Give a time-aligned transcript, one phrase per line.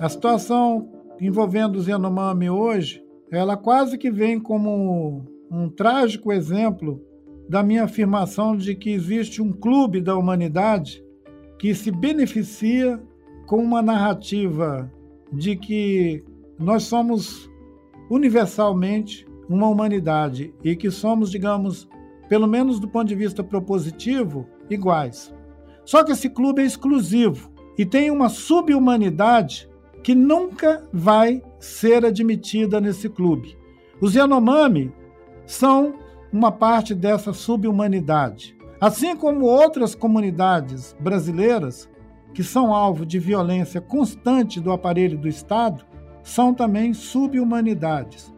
[0.00, 0.88] A situação
[1.20, 7.00] envolvendo os Yanomami hoje, ela quase que vem como um trágico exemplo
[7.48, 11.04] da minha afirmação de que existe um clube da humanidade
[11.58, 13.00] que se beneficia
[13.46, 14.90] com uma narrativa
[15.32, 16.24] de que
[16.58, 17.50] nós somos
[18.08, 21.88] universalmente uma humanidade e que somos, digamos,
[22.28, 25.34] pelo menos do ponto de vista propositivo, iguais.
[25.90, 29.68] Só que esse clube é exclusivo e tem uma subhumanidade
[30.04, 33.58] que nunca vai ser admitida nesse clube.
[34.00, 34.92] Os Yanomami
[35.44, 35.96] são
[36.32, 38.56] uma parte dessa subhumanidade.
[38.80, 41.90] Assim como outras comunidades brasileiras
[42.32, 45.84] que são alvo de violência constante do aparelho do Estado,
[46.22, 48.32] são também subhumanidades.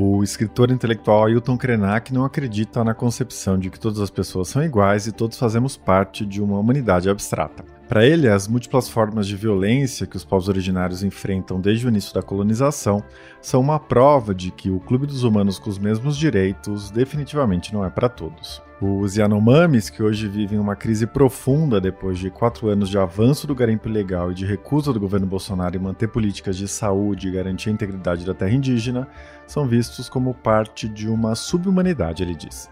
[0.00, 4.62] O escritor intelectual Ailton Krenak não acredita na concepção de que todas as pessoas são
[4.62, 7.64] iguais e todos fazemos parte de uma humanidade abstrata.
[7.88, 12.14] Para ele, as múltiplas formas de violência que os povos originários enfrentam desde o início
[12.14, 13.02] da colonização
[13.42, 17.84] são uma prova de que o Clube dos Humanos com os mesmos direitos definitivamente não
[17.84, 18.62] é para todos.
[18.80, 23.52] Os Yanomamis, que hoje vivem uma crise profunda depois de quatro anos de avanço do
[23.52, 27.70] garimpo ilegal e de recusa do governo Bolsonaro em manter políticas de saúde e garantir
[27.70, 29.08] a integridade da terra indígena,
[29.48, 32.70] são vistos como parte de uma subhumanidade, ele diz.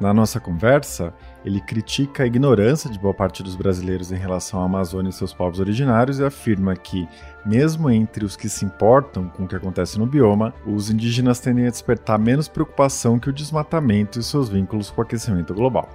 [0.00, 1.12] Na nossa conversa,
[1.44, 5.34] ele critica a ignorância de boa parte dos brasileiros em relação à Amazônia e seus
[5.34, 7.06] povos originários e afirma que,
[7.44, 11.66] mesmo entre os que se importam com o que acontece no bioma, os indígenas tendem
[11.66, 15.90] a despertar menos preocupação que o desmatamento e seus vínculos com o aquecimento global.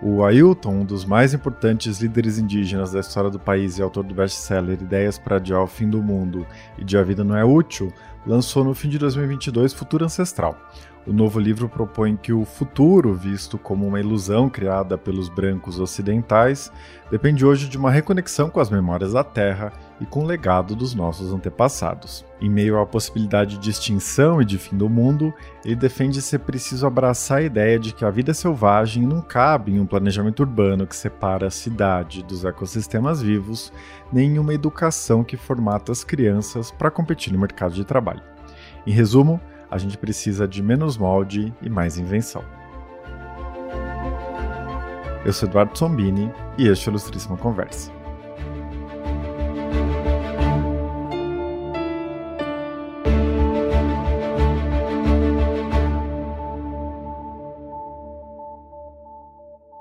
[0.00, 4.14] O Ailton, um dos mais importantes líderes indígenas da história do país e autor do
[4.14, 6.44] best-seller Ideias para Adiar o Fim do Mundo
[6.78, 7.92] e De A Vida Não É Útil,
[8.26, 10.58] lançou no fim de 2022 Futuro Ancestral,
[11.04, 16.72] o novo livro propõe que o futuro, visto como uma ilusão criada pelos brancos ocidentais,
[17.10, 20.94] depende hoje de uma reconexão com as memórias da Terra e com o legado dos
[20.94, 22.24] nossos antepassados.
[22.40, 26.86] Em meio à possibilidade de extinção e de fim do mundo, ele defende ser preciso
[26.86, 30.94] abraçar a ideia de que a vida selvagem não cabe em um planejamento urbano que
[30.94, 33.72] separa a cidade dos ecossistemas vivos,
[34.12, 38.22] nem em uma educação que formata as crianças para competir no mercado de trabalho.
[38.86, 39.40] Em resumo,
[39.72, 42.44] a gente precisa de menos molde e mais invenção.
[45.24, 47.90] Eu sou Eduardo Sombini e este é o Ilustríssima Conversa.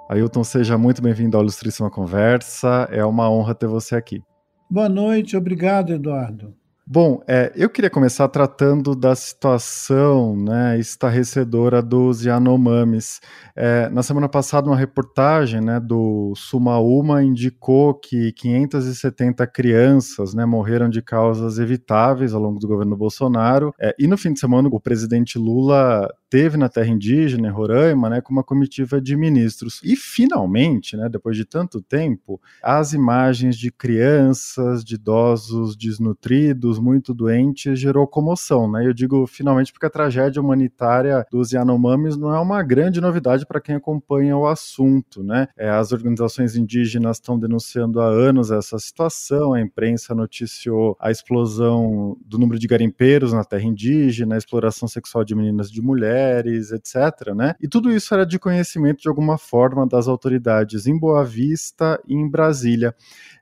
[0.07, 2.87] Ailton, seja muito bem-vindo ao Ilustríssima Conversa.
[2.89, 4.23] É uma honra ter você aqui.
[4.69, 6.60] Boa noite, obrigado, Eduardo.
[6.93, 13.21] Bom, é, eu queria começar tratando da situação né, estarrecedora dos Yanomamis.
[13.55, 20.89] É, na semana passada, uma reportagem né, do Sumaúma indicou que 570 crianças né, morreram
[20.89, 23.73] de causas evitáveis ao longo do governo Bolsonaro.
[23.79, 28.09] É, e no fim de semana, o presidente Lula teve na terra indígena, em Roraima,
[28.09, 29.81] né, com uma comitiva de ministros.
[29.83, 37.13] E finalmente, né, depois de tanto tempo, as imagens de crianças, de idosos desnutridos, muito
[37.13, 38.71] doentes, gerou comoção.
[38.71, 38.87] Né?
[38.87, 43.59] Eu digo finalmente porque a tragédia humanitária dos Yanomamis não é uma grande novidade para
[43.59, 45.21] quem acompanha o assunto.
[45.21, 45.49] Né?
[45.57, 52.15] É, as organizações indígenas estão denunciando há anos essa situação, a imprensa noticiou a explosão
[52.25, 56.20] do número de garimpeiros na terra indígena, a exploração sexual de meninas e de mulheres,
[56.21, 57.33] mulheres, etc.
[57.35, 57.55] Né?
[57.59, 62.15] E tudo isso era de conhecimento de alguma forma das autoridades em Boa Vista e
[62.15, 62.95] em Brasília.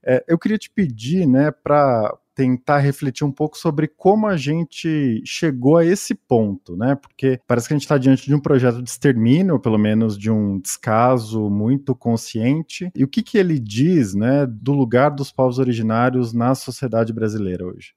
[0.03, 5.22] É, eu queria te pedir, né, para tentar refletir um pouco sobre como a gente
[5.25, 6.95] chegou a esse ponto, né?
[6.95, 10.31] Porque parece que a gente está diante de um projeto de extermínio, pelo menos de
[10.31, 12.89] um descaso muito consciente.
[12.95, 17.66] E o que, que ele diz, né, do lugar dos povos originários na sociedade brasileira
[17.66, 17.94] hoje?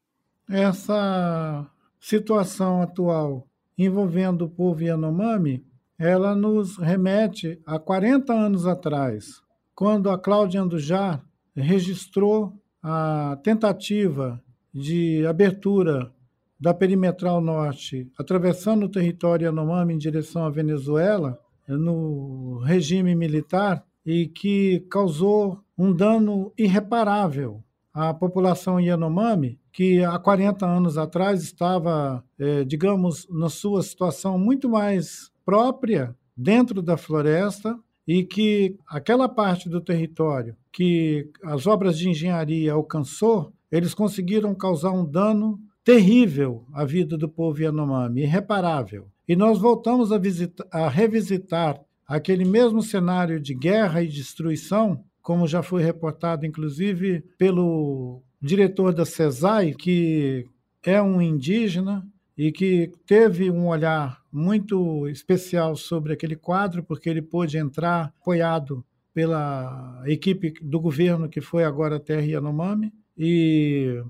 [0.51, 1.65] Essa
[2.01, 3.47] situação atual
[3.77, 5.65] envolvendo o povo Yanomami,
[5.99, 9.41] ela nos remete a 40 anos atrás,
[9.75, 11.25] quando a Cláudia Andujar
[11.55, 12.53] registrou
[12.83, 14.43] a tentativa
[14.75, 16.13] de abertura
[16.59, 21.39] da perimetral norte, atravessando o território Yanomami em direção à Venezuela,
[21.69, 27.63] no regime militar, e que causou um dano irreparável
[27.95, 34.69] à população Yanomami, que há 40 anos atrás estava, é, digamos, na sua situação muito
[34.69, 42.09] mais própria dentro da floresta e que aquela parte do território que as obras de
[42.09, 49.09] engenharia alcançou, eles conseguiram causar um dano terrível à vida do povo Yanomami, irreparável.
[49.29, 55.47] E nós voltamos a, visitar, a revisitar aquele mesmo cenário de guerra e destruição como
[55.47, 60.45] já foi reportado, inclusive, pelo diretor da CESAI, que
[60.85, 62.05] é um indígena
[62.37, 68.85] e que teve um olhar muito especial sobre aquele quadro, porque ele pôde entrar apoiado
[69.15, 72.93] pela equipe do governo que foi agora a Terra Yanomami.
[73.17, 74.03] E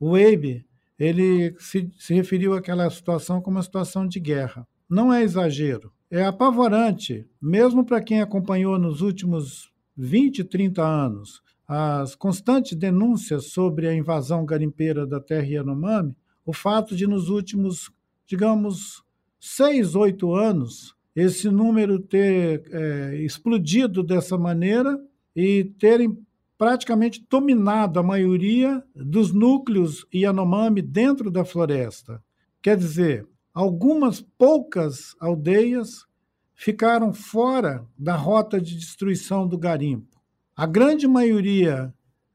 [0.00, 0.64] o Weibe,
[0.98, 4.66] ele se, se referiu àquela situação como uma situação de guerra.
[4.88, 12.14] Não é exagero, é apavorante, mesmo para quem acompanhou nos últimos 20, 30 anos as
[12.14, 16.16] constantes denúncias sobre a invasão garimpeira da terra Yanomami,
[16.46, 17.92] o fato de nos últimos,
[18.26, 19.04] digamos,
[19.38, 24.98] seis, oito anos, esse número ter é, explodido dessa maneira
[25.36, 26.16] e terem
[26.56, 32.22] praticamente dominado a maioria dos núcleos Yanomami dentro da floresta.
[32.62, 36.06] Quer dizer, algumas poucas aldeias
[36.54, 40.17] ficaram fora da rota de destruição do garimpo.
[40.58, 41.94] A grande maioria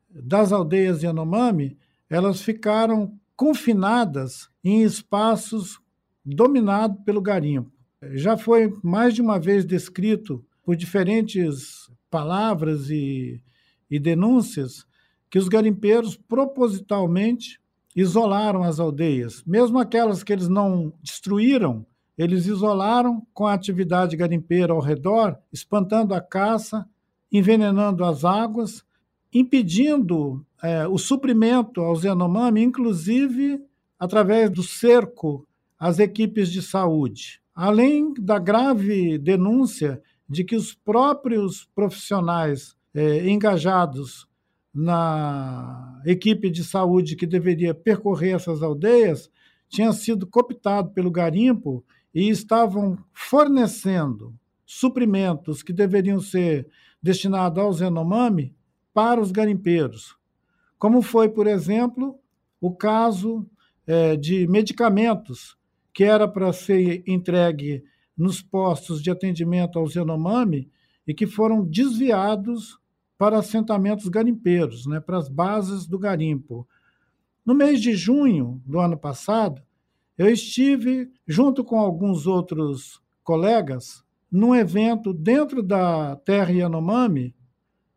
[0.09, 1.77] das aldeias Yanomami,
[2.09, 5.77] elas ficaram confinadas em espaços
[6.23, 7.69] dominados pelo garimpo.
[8.13, 13.43] Já foi mais de uma vez descrito por diferentes palavras e,
[13.91, 14.87] e denúncias
[15.29, 17.59] que os garimpeiros propositalmente
[17.93, 21.85] isolaram as aldeias, mesmo aquelas que eles não destruíram,
[22.17, 26.87] eles isolaram com a atividade garimpeira ao redor, espantando a caça
[27.33, 28.85] envenenando as águas,
[29.33, 33.59] impedindo é, o suprimento aos Yanomami, inclusive
[33.99, 35.47] através do cerco
[35.79, 37.41] às equipes de saúde.
[37.55, 44.27] Além da grave denúncia de que os próprios profissionais é, engajados
[44.73, 49.29] na equipe de saúde que deveria percorrer essas aldeias
[49.69, 51.83] tinham sido cooptados pelo garimpo
[52.13, 54.33] e estavam fornecendo
[54.65, 56.67] suprimentos que deveriam ser
[57.03, 58.55] destinado aos Yanomami
[58.93, 60.15] para os garimpeiros,
[60.79, 62.17] como foi, por exemplo,
[62.61, 63.45] o caso
[63.85, 65.57] é, de medicamentos
[65.93, 67.83] que era para ser entregue
[68.17, 70.69] nos postos de atendimento aos Yanomami
[71.05, 72.79] e que foram desviados
[73.17, 76.67] para assentamentos garimpeiros, né, para as bases do garimpo.
[77.45, 79.61] No mês de junho do ano passado,
[80.17, 84.02] eu estive, junto com alguns outros colegas,
[84.33, 87.35] num evento dentro da terra Yanomami,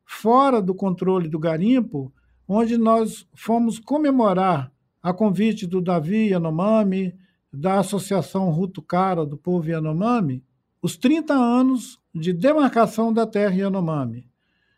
[0.05, 2.13] fora do controle do garimpo,
[2.47, 4.71] onde nós fomos comemorar,
[5.03, 7.15] a convite do Davi Yanomami,
[7.51, 10.45] da Associação Rutucara do Povo Yanomami,
[10.83, 14.29] os 30 anos de demarcação da terra Yanomami.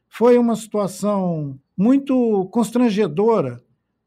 [0.09, 3.61] Foi uma situação muito constrangedora,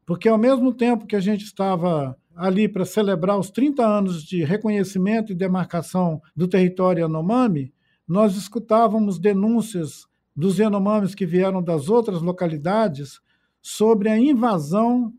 [0.06, 4.44] porque ao mesmo tempo que a gente estava ali para celebrar os 30 anos de
[4.44, 7.72] reconhecimento e demarcação do território Yanomami,
[8.06, 13.20] nós escutávamos denúncias dos Yanomamis que vieram das outras localidades
[13.60, 15.12] sobre a invasão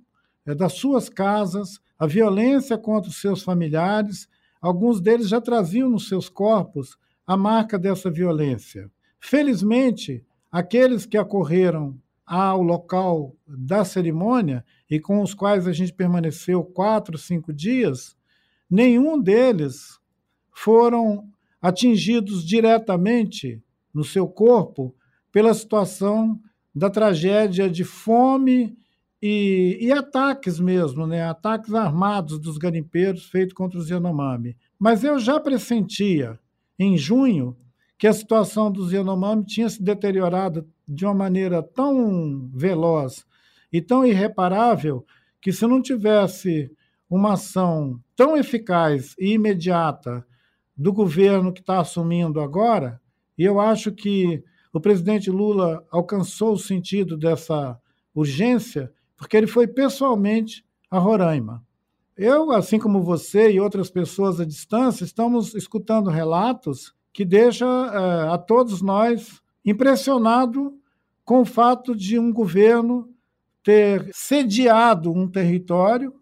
[0.45, 4.27] é, das suas casas, a violência contra os seus familiares.
[4.62, 8.92] Alguns deles já traziam nos seus corpos a marca dessa violência.
[9.19, 11.98] Felizmente, aqueles que acorreram
[12.34, 18.18] ao local da cerimônia e com os quais a gente permaneceu quatro, cinco dias,
[18.68, 20.00] nenhum deles
[20.52, 21.30] foram
[21.62, 23.62] atingidos diretamente
[23.94, 24.96] no seu corpo
[25.32, 26.40] pela situação
[26.74, 28.75] da tragédia de fome
[29.22, 31.24] e, e, ataques mesmo, né?
[31.24, 34.58] ataques armados dos garimpeiros feitos contra os Yanomami.
[34.80, 36.40] Mas eu já pressentia,
[36.80, 37.56] em junho,
[37.96, 43.25] que a situação dos Yanomami tinha se deteriorado de uma maneira tão veloz
[43.72, 45.06] e tão irreparável
[45.42, 46.72] que, se não tivesse
[47.10, 50.25] uma ação tão eficaz e imediata
[50.75, 53.00] do governo que está assumindo agora,
[53.38, 57.80] e eu acho que o presidente Lula alcançou o sentido dessa
[58.13, 61.63] urgência, porque ele foi pessoalmente a Roraima.
[62.16, 68.30] Eu, assim como você e outras pessoas à distância, estamos escutando relatos que deixam é,
[68.30, 70.77] a todos nós impressionado
[71.24, 73.10] com o fato de um governo
[73.63, 76.13] ter sediado um território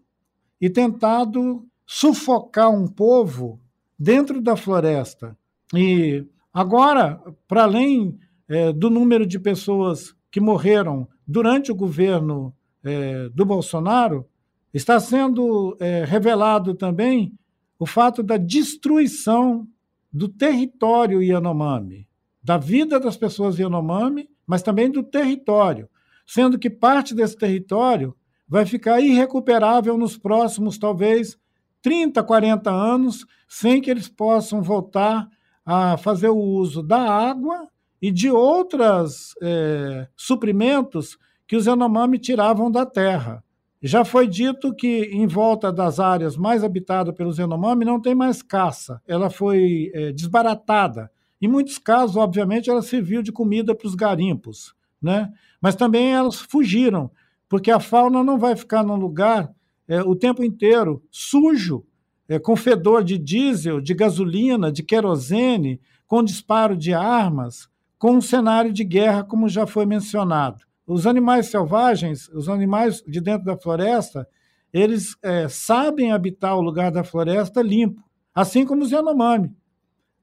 [0.60, 3.60] e tentado sufocar um povo
[3.98, 5.36] dentro da floresta.
[5.74, 8.18] E agora, para além
[8.48, 14.26] é, do número de pessoas que morreram durante o governo é, do Bolsonaro,
[14.72, 17.32] está sendo é, revelado também
[17.78, 19.66] o fato da destruição
[20.12, 22.06] do território Yanomami,
[22.42, 25.88] da vida das pessoas Yanomami mas também do território,
[26.26, 28.14] sendo que parte desse território
[28.46, 31.38] vai ficar irrecuperável nos próximos, talvez,
[31.80, 35.26] 30, 40 anos, sem que eles possam voltar
[35.64, 37.68] a fazer o uso da água
[38.00, 43.42] e de outros é, suprimentos que os Yanomami tiravam da terra.
[43.80, 48.42] Já foi dito que em volta das áreas mais habitadas pelos Yanomami não tem mais
[48.42, 51.10] caça, ela foi é, desbaratada.
[51.42, 54.72] Em muitos casos, obviamente, ela serviu de comida para os garimpos,
[55.02, 55.28] né?
[55.60, 57.10] mas também elas fugiram,
[57.48, 59.52] porque a fauna não vai ficar num lugar
[59.88, 61.84] é, o tempo inteiro sujo,
[62.28, 67.68] é, com fedor de diesel, de gasolina, de querosene, com disparo de armas,
[67.98, 70.62] com um cenário de guerra, como já foi mencionado.
[70.86, 74.28] Os animais selvagens, os animais de dentro da floresta,
[74.72, 78.00] eles é, sabem habitar o lugar da floresta limpo,
[78.32, 79.52] assim como os Yanomami.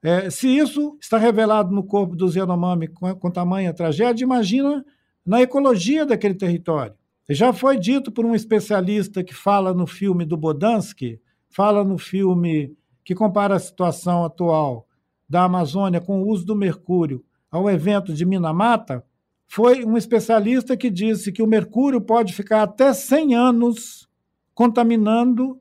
[0.01, 4.86] É, se isso está revelado no corpo dos Yanomami com, com tamanha tragédia, imagina
[5.25, 6.96] na ecologia daquele território.
[7.29, 12.75] Já foi dito por um especialista que fala no filme do Bodansky, fala no filme
[13.03, 14.88] que compara a situação atual
[15.27, 19.03] da Amazônia com o uso do mercúrio ao evento de Minamata,
[19.48, 24.08] foi um especialista que disse que o mercúrio pode ficar até 100 anos
[24.53, 25.60] contaminando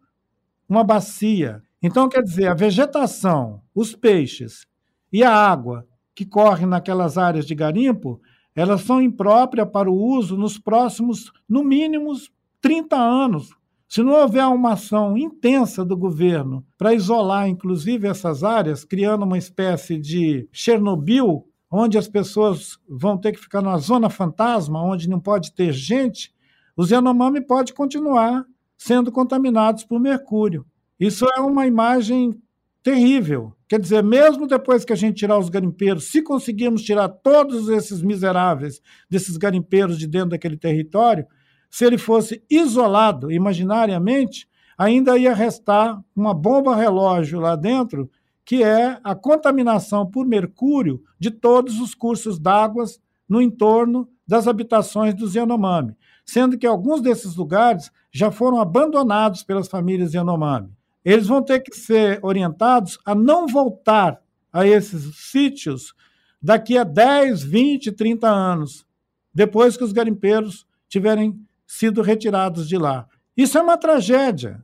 [0.68, 1.62] uma bacia.
[1.82, 4.66] Então, quer dizer, a vegetação, os peixes
[5.12, 8.20] e a água que correm naquelas áreas de garimpo,
[8.54, 12.12] elas são impróprias para o uso nos próximos, no mínimo,
[12.60, 13.50] 30 anos.
[13.88, 19.38] Se não houver uma ação intensa do governo para isolar, inclusive, essas áreas, criando uma
[19.38, 25.20] espécie de Chernobyl onde as pessoas vão ter que ficar numa zona fantasma, onde não
[25.20, 26.34] pode ter gente,
[26.76, 28.44] os Yanomami podem continuar
[28.76, 30.64] sendo contaminados por mercúrio.
[30.98, 32.40] Isso é uma imagem
[32.82, 33.52] terrível.
[33.68, 38.02] Quer dizer, mesmo depois que a gente tirar os garimpeiros, se conseguirmos tirar todos esses
[38.02, 41.26] miseráveis desses garimpeiros de dentro daquele território,
[41.70, 48.10] se ele fosse isolado imaginariamente, ainda ia restar uma bomba relógio lá dentro
[48.48, 52.86] que é a contaminação por mercúrio de todos os cursos d'água
[53.28, 59.68] no entorno das habitações dos Yanomami, sendo que alguns desses lugares já foram abandonados pelas
[59.68, 60.77] famílias Yanomami.
[61.08, 64.20] Eles vão ter que ser orientados a não voltar
[64.52, 65.94] a esses sítios
[66.40, 68.86] daqui a 10, 20, 30 anos,
[69.32, 73.08] depois que os garimpeiros tiverem sido retirados de lá.
[73.34, 74.62] Isso é uma tragédia.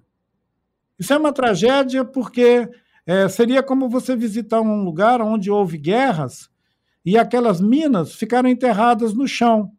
[0.98, 2.68] Isso é uma tragédia porque
[3.06, 6.50] é, seria como você visitar um lugar onde houve guerras
[7.02, 9.72] e aquelas minas ficaram enterradas no chão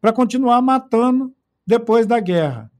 [0.00, 1.34] para continuar matando
[1.66, 2.72] depois da guerra.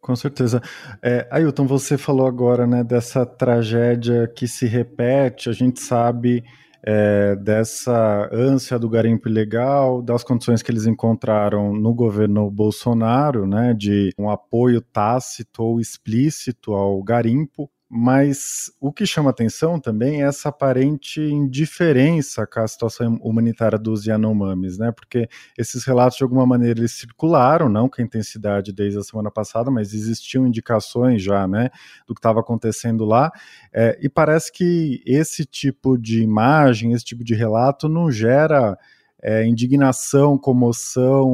[0.00, 0.62] Com certeza.
[1.02, 6.44] É, Ailton, você falou agora né, dessa tragédia que se repete, a gente sabe
[6.82, 13.74] é, dessa ânsia do garimpo ilegal, das condições que eles encontraram no governo Bolsonaro, né,
[13.74, 20.26] de um apoio tácito ou explícito ao garimpo, mas o que chama atenção também é
[20.26, 24.92] essa aparente indiferença com a situação humanitária dos Yanomamis, né?
[24.92, 25.26] Porque
[25.56, 29.94] esses relatos, de alguma maneira, eles circularam, não com intensidade desde a semana passada, mas
[29.94, 31.70] existiam indicações já, né,
[32.06, 33.32] do que estava acontecendo lá.
[33.72, 38.76] É, e parece que esse tipo de imagem, esse tipo de relato não gera
[39.22, 41.28] é, indignação, comoção,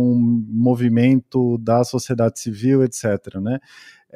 [0.48, 3.36] movimento da sociedade civil, etc.
[3.42, 3.58] Né?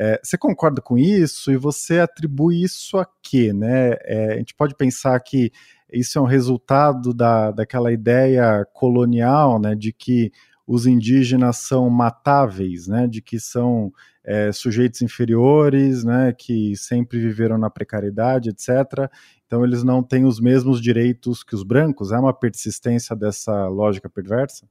[0.01, 3.53] É, você concorda com isso e você atribui isso a quê?
[3.53, 3.97] Né?
[4.03, 5.51] É, a gente pode pensar que
[5.93, 10.31] isso é um resultado da, daquela ideia colonial né, de que
[10.65, 13.91] os indígenas são matáveis, né, de que são
[14.23, 19.11] é, sujeitos inferiores, né, que sempre viveram na precariedade, etc.
[19.47, 22.13] Então eles não têm os mesmos direitos que os brancos.
[22.13, 24.69] É uma persistência dessa lógica perversa?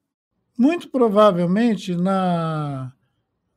[0.57, 2.93] Muito provavelmente na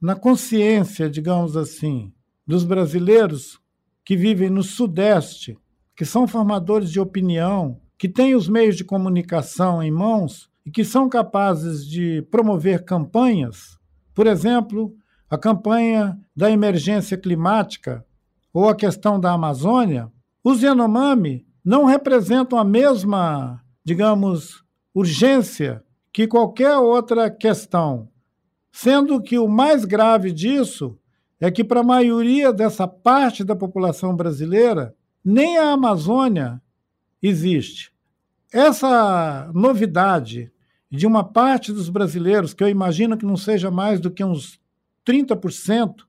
[0.01, 2.13] na consciência, digamos assim,
[2.47, 3.61] dos brasileiros
[4.05, 5.59] que vivem no Sudeste,
[5.95, 10.85] que são formadores de opinião, que têm os meios de comunicação em mãos e que
[10.85, 13.79] são capazes de promover campanhas,
[14.15, 14.95] por exemplo,
[15.29, 18.05] a campanha da emergência climática
[18.53, 20.11] ou a questão da Amazônia,
[20.43, 24.65] os Yanomami não representam a mesma, digamos,
[24.95, 28.09] urgência que qualquer outra questão
[28.73, 30.99] Sendo que o mais grave disso
[31.41, 36.61] é que, para a maioria dessa parte da população brasileira, nem a Amazônia
[37.23, 37.93] existe.
[38.53, 40.53] Essa novidade
[40.91, 44.61] de uma parte dos brasileiros, que eu imagino que não seja mais do que uns
[45.07, 46.05] 30%,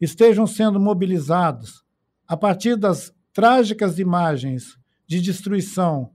[0.00, 1.84] estejam sendo mobilizados
[2.26, 6.10] a partir das trágicas imagens de destruição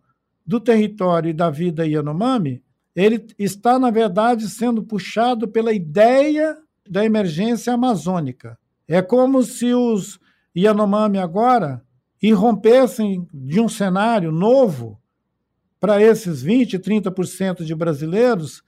[0.46, 2.64] do território e da vida Yanomami,
[2.96, 6.58] ele está, na verdade, sendo puxado pela ideia
[6.90, 8.58] da emergência amazônica.
[8.88, 10.20] É como se os
[10.56, 11.82] Yanomami agora
[12.22, 15.00] irrompessem de um cenário novo
[15.80, 18.62] para esses 20, 30% de brasileiros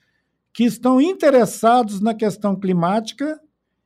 [0.52, 3.40] que estão interessados na questão climática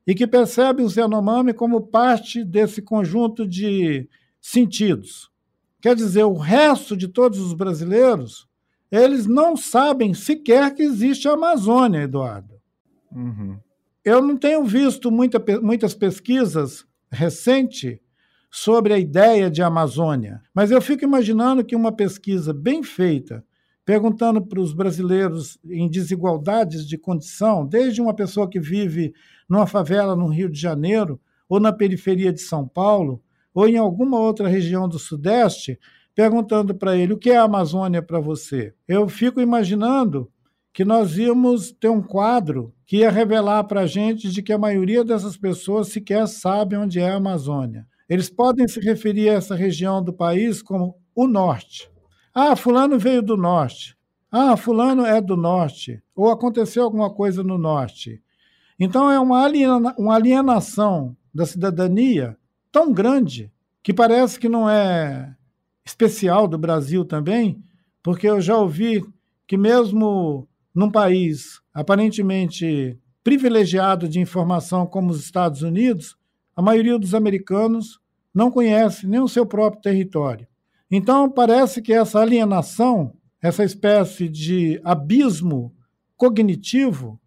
[0.05, 4.07] e que percebem o Yanomami como parte desse conjunto de
[4.39, 5.29] sentidos.
[5.81, 8.46] Quer dizer, o resto de todos os brasileiros,
[8.91, 12.55] eles não sabem sequer que existe a Amazônia, Eduardo.
[13.11, 13.57] Uhum.
[14.03, 17.99] Eu não tenho visto muita, muitas pesquisas recentes
[18.49, 23.43] sobre a ideia de Amazônia, mas eu fico imaginando que uma pesquisa bem feita,
[23.85, 29.13] perguntando para os brasileiros em desigualdades de condição, desde uma pessoa que vive
[29.47, 33.21] numa favela no Rio de Janeiro, ou na periferia de São Paulo,
[33.53, 35.79] ou em alguma outra região do Sudeste,
[36.17, 38.73] perguntando para ele o que é a Amazônia para você.
[38.87, 40.27] Eu fico imaginando
[40.73, 44.57] que nós íamos ter um quadro que ia revelar para a gente de que a
[44.57, 47.85] maioria dessas pessoas sequer sabe onde é a Amazônia.
[48.09, 51.87] Eles podem se referir a essa região do país como o norte.
[52.33, 53.95] Ah, fulano veio do norte.
[54.31, 56.01] Ah, fulano é do norte.
[56.15, 58.23] Ou aconteceu alguma coisa no norte.
[58.79, 62.35] Então é uma, aliena, uma alienação da cidadania
[62.71, 63.51] tão grande
[63.83, 65.36] que parece que não é
[65.87, 67.63] especial do Brasil também,
[68.03, 69.03] porque eu já ouvi
[69.47, 76.17] que mesmo num país aparentemente privilegiado de informação como os Estados Unidos,
[76.55, 77.99] a maioria dos americanos
[78.33, 80.47] não conhece nem o seu próprio território.
[80.91, 85.73] Então parece que essa alienação, essa espécie de abismo
[86.15, 87.19] cognitivo,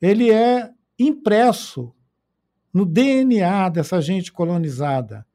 [0.00, 1.92] ele é impresso
[2.72, 5.26] no DNA dessa gente colonizada,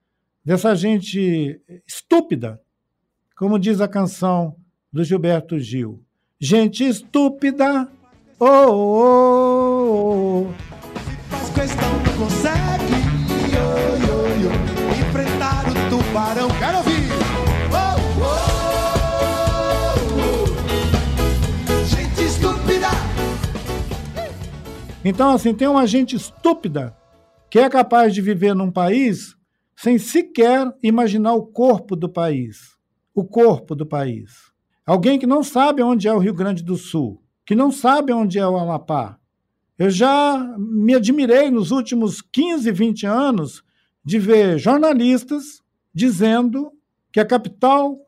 [0.44, 2.62] dessa gente estúpida,
[3.40, 4.54] como diz a canção
[4.92, 6.04] do Gilberto Gil.
[6.42, 7.90] Gente estúpida,
[8.38, 10.42] oh, oh, oh.
[10.42, 10.54] oh.
[11.30, 12.96] Faz questão, não consegue
[13.56, 15.00] oh, oh, oh.
[15.00, 16.50] enfrentar o tubarão.
[16.60, 17.00] Quero ouvir!
[25.06, 26.94] Então, assim, tem uma gente estúpida
[27.50, 29.34] que é capaz de viver num país
[29.78, 32.79] sem sequer imaginar o corpo do país.
[33.20, 34.50] O corpo do país.
[34.86, 38.40] Alguém que não sabe onde é o Rio Grande do Sul, que não sabe onde
[38.40, 39.20] é o Amapá.
[39.78, 43.62] Eu já me admirei nos últimos 15, 20 anos
[44.06, 45.62] de ver jornalistas
[45.94, 46.72] dizendo
[47.12, 48.00] que a capital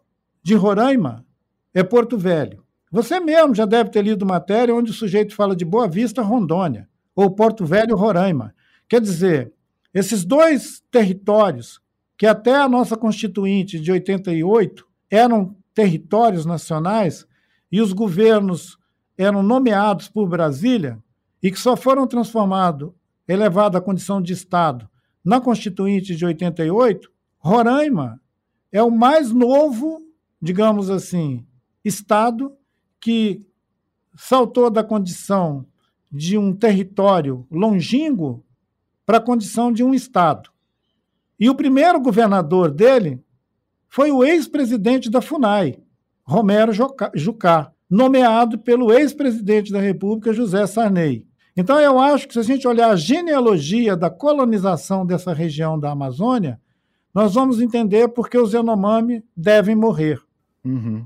[0.41, 1.25] de Roraima
[1.73, 2.63] é Porto Velho.
[2.89, 6.87] Você mesmo já deve ter lido matéria onde o sujeito fala de Boa Vista, Rondônia,
[7.13, 8.55] ou Porto Velho, Roraima.
[8.87, 9.51] Quer dizer,
[9.93, 11.81] esses dois territórios,
[12.17, 17.27] que até a nossa Constituinte de 88 eram territórios nacionais
[17.69, 18.79] e os governos
[19.17, 20.97] eram nomeados por Brasília
[21.43, 22.91] e que só foram transformados,
[23.27, 24.89] elevados à condição de Estado
[25.23, 28.19] na Constituinte de 88, Roraima
[28.71, 30.01] é o mais novo,
[30.41, 31.45] digamos assim,
[31.83, 32.55] Estado
[32.99, 33.45] que
[34.15, 35.65] saltou da condição
[36.11, 38.43] de um território longínquo
[39.05, 40.49] para a condição de um Estado.
[41.39, 43.23] E o primeiro governador dele
[43.91, 45.77] foi o ex-presidente da FUNAI,
[46.23, 46.71] Romero
[47.13, 51.27] Jucá, nomeado pelo ex-presidente da República, José Sarney.
[51.57, 55.91] Então, eu acho que se a gente olhar a genealogia da colonização dessa região da
[55.91, 56.57] Amazônia,
[57.13, 60.21] nós vamos entender por que os Yanomami devem morrer.
[60.63, 61.05] Uhum.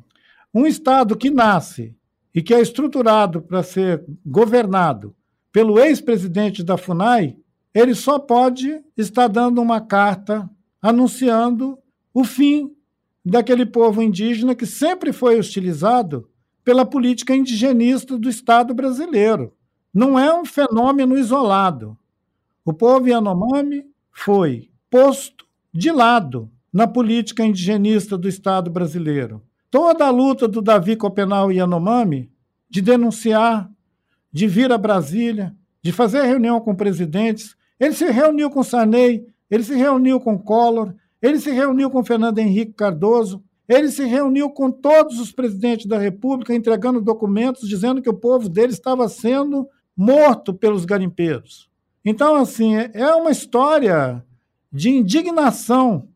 [0.54, 1.96] Um Estado que nasce
[2.36, 5.16] e que é estruturado para ser governado
[5.52, 7.36] pelo ex-presidente da FUNAI,
[7.74, 10.48] ele só pode estar dando uma carta
[10.80, 11.80] anunciando
[12.14, 12.75] o fim
[13.26, 16.30] daquele povo indígena que sempre foi hostilizado
[16.64, 19.54] pela política indigenista do Estado brasileiro.
[19.94, 21.98] Não é um fenômeno isolado.
[22.64, 29.42] O povo Yanomami foi posto de lado na política indigenista do Estado brasileiro.
[29.72, 32.30] Toda a luta do Davi Copenal Yanomami
[32.70, 33.70] de denunciar,
[34.32, 37.56] de vir a Brasília, de fazer reunião com presidentes.
[37.80, 40.94] Ele se reuniu com Sarney, ele se reuniu com Collor,
[41.26, 45.98] ele se reuniu com Fernando Henrique Cardoso, ele se reuniu com todos os presidentes da
[45.98, 51.70] República, entregando documentos dizendo que o povo dele estava sendo morto pelos garimpeiros.
[52.04, 54.24] Então, assim, é uma história
[54.72, 56.08] de indignação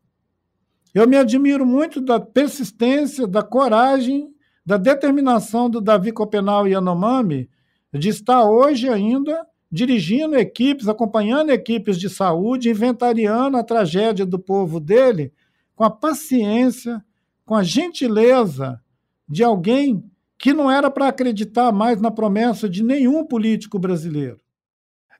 [0.92, 4.34] eu me admiro muito da persistência, da coragem,
[4.66, 7.48] da determinação do Davi Copenal e Yanomami
[7.92, 14.80] de estar hoje ainda dirigindo equipes, acompanhando equipes de saúde, inventariando a tragédia do povo
[14.80, 15.32] dele
[15.76, 17.02] com a paciência,
[17.44, 18.80] com a gentileza
[19.28, 20.04] de alguém
[20.36, 24.40] que não era para acreditar mais na promessa de nenhum político brasileiro.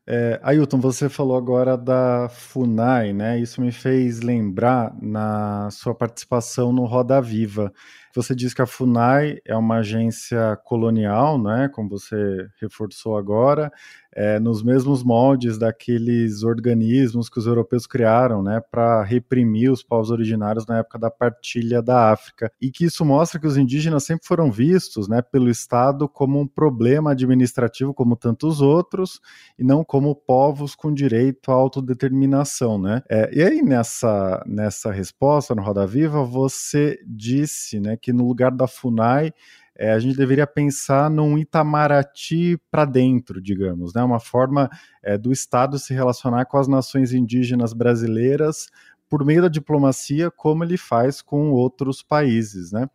[0.07, 3.39] É, Ailton, você falou agora da FUNAI, né?
[3.39, 7.73] Isso me fez lembrar na sua participação no Roda Viva.
[8.15, 13.71] Você diz que a FUNAI é uma agência colonial, né, como você reforçou agora,
[14.13, 20.11] é, nos mesmos moldes daqueles organismos que os europeus criaram, né, para reprimir os povos
[20.11, 24.27] originários na época da partilha da África, e que isso mostra que os indígenas sempre
[24.27, 29.21] foram vistos, né, pelo Estado como um problema administrativo, como tantos outros,
[29.59, 33.03] e não como povos com direito à autodeterminação, né.
[33.09, 38.51] É, e aí nessa nessa resposta no Roda Viva você disse, né, que no lugar
[38.51, 39.33] da Funai
[39.81, 44.03] é, a gente deveria pensar num Itamaraty para dentro, digamos, né?
[44.03, 44.69] uma forma
[45.03, 48.69] é, do Estado se relacionar com as nações indígenas brasileiras
[49.09, 52.71] por meio da diplomacia, como ele faz com outros países.
[52.71, 52.87] Né?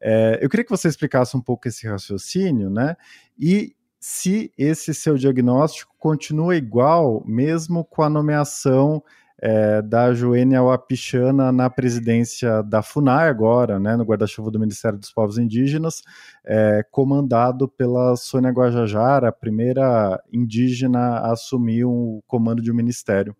[0.00, 2.96] É, eu queria que você explicasse um pouco esse raciocínio, né?
[3.36, 9.02] E se esse seu diagnóstico continua igual, mesmo com a nomeação
[9.40, 15.10] é, da Joênia Wapichana na presidência da FUNAI agora, né, no guarda-chuva do Ministério dos
[15.10, 16.02] Povos Indígenas,
[16.44, 23.34] é, comandado pela Sônia Guajajara, a primeira indígena a assumir o comando de um ministério.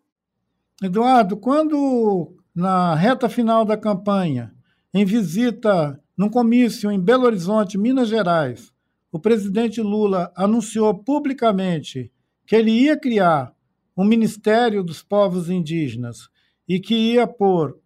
[0.82, 4.54] Eduardo, quando na reta final da campanha,
[4.94, 8.72] em visita num comício em Belo Horizonte, Minas Gerais,
[9.12, 12.10] o presidente Lula anunciou publicamente
[12.46, 13.52] que ele ia criar
[14.00, 16.30] um Ministério dos Povos Indígenas
[16.66, 17.78] e que ia pôr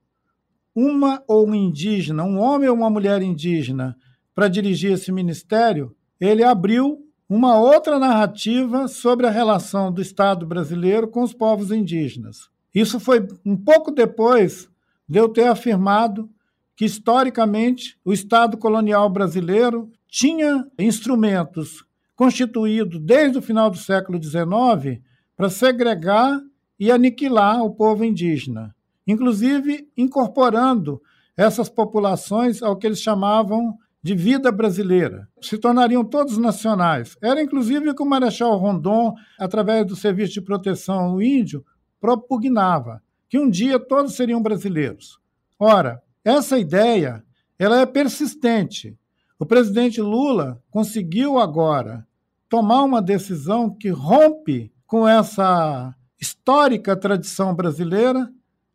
[0.72, 3.96] uma ou um indígena, um homem ou uma mulher indígena,
[4.33, 11.09] para dirigir esse ministério, ele abriu uma outra narrativa sobre a relação do Estado brasileiro
[11.09, 12.48] com os povos indígenas.
[12.72, 14.68] Isso foi um pouco depois
[15.09, 16.31] de eu ter afirmado
[16.77, 25.03] que, historicamente, o Estado colonial brasileiro tinha instrumentos constituídos desde o final do século XIX
[25.37, 26.40] para segregar
[26.79, 28.75] e aniquilar o povo indígena,
[29.07, 31.01] inclusive incorporando
[31.37, 35.27] essas populações ao que eles chamavam de vida brasileira.
[35.40, 37.16] Se tornariam todos nacionais.
[37.23, 41.64] Era inclusive o que o Marechal Rondon, através do Serviço de Proteção ao Índio,
[41.99, 45.18] propugnava, que um dia todos seriam brasileiros.
[45.59, 47.25] Ora, essa ideia
[47.59, 48.94] ela é persistente.
[49.38, 52.07] O presidente Lula conseguiu agora
[52.49, 58.31] tomar uma decisão que rompe com essa histórica tradição brasileira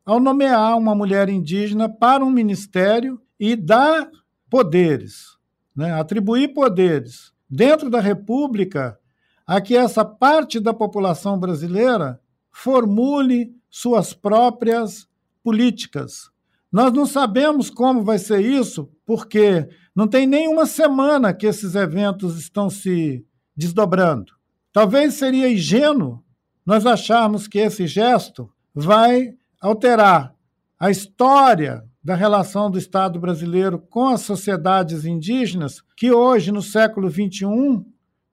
[0.06, 4.10] ao nomear uma mulher indígena para um ministério e dar
[4.50, 5.38] poderes,
[5.76, 9.00] né, atribuir poderes dentro da República
[9.46, 12.20] a que essa parte da população brasileira
[12.52, 15.08] formule suas próprias
[15.44, 16.30] políticas.
[16.72, 22.38] Nós não sabemos como vai ser isso, porque não tem nenhuma semana que esses eventos
[22.38, 24.39] estão se desdobrando.
[24.80, 26.24] Talvez seria ingênuo
[26.66, 30.34] nós acharmos que esse gesto vai alterar
[30.80, 37.10] a história da relação do Estado brasileiro com as sociedades indígenas, que hoje, no século
[37.10, 37.84] XXI,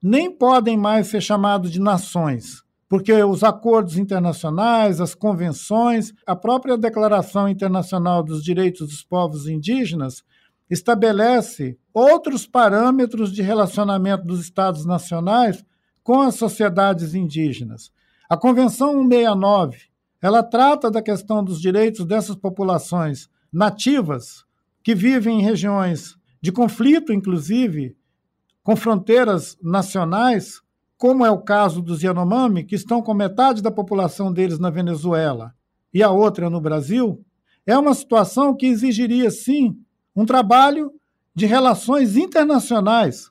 [0.01, 6.77] nem podem mais ser chamados de nações, porque os acordos internacionais, as convenções, a própria
[6.77, 10.23] Declaração Internacional dos Direitos dos Povos Indígenas
[10.69, 15.61] estabelece outros parâmetros de relacionamento dos Estados nacionais
[16.07, 17.91] com as sociedades indígenas.
[18.29, 19.77] A Convenção 169,
[20.21, 24.45] ela trata da questão dos direitos dessas populações nativas
[24.81, 27.93] que vivem em regiões de conflito, inclusive,
[28.63, 30.61] com fronteiras nacionais,
[30.97, 35.53] como é o caso dos Yanomami, que estão com metade da população deles na Venezuela
[35.93, 37.21] e a outra no Brasil,
[37.65, 39.77] é uma situação que exigiria, sim,
[40.15, 40.89] um trabalho
[41.35, 43.29] de relações internacionais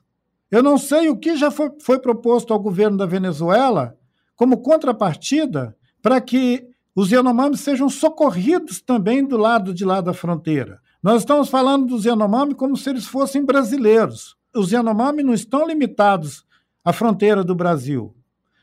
[0.49, 3.97] eu não sei o que já foi, foi proposto ao governo da Venezuela
[4.35, 10.79] como contrapartida para que os Yanomami sejam socorridos também do lado de lá da fronteira.
[11.03, 14.37] Nós estamos falando dos Yanomami como se eles fossem brasileiros.
[14.55, 16.45] Os Yanomami não estão limitados
[16.83, 18.15] à fronteira do Brasil.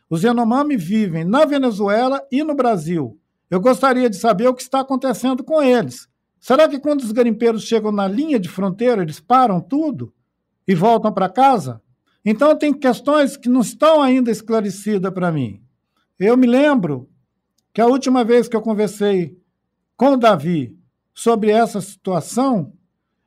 [0.08, 3.18] Os Yanomami vivem na Venezuela e no Brasil.
[3.50, 6.08] Eu gostaria de saber o que está acontecendo com eles.
[6.40, 10.13] Será que quando os garimpeiros chegam na linha de fronteira, eles param tudo?
[10.66, 11.80] E voltam para casa?
[12.24, 15.62] Então, tem questões que não estão ainda esclarecidas para mim.
[16.18, 17.08] Eu me lembro
[17.72, 19.36] que a última vez que eu conversei
[19.96, 20.76] com o Davi
[21.12, 22.72] sobre essa situação,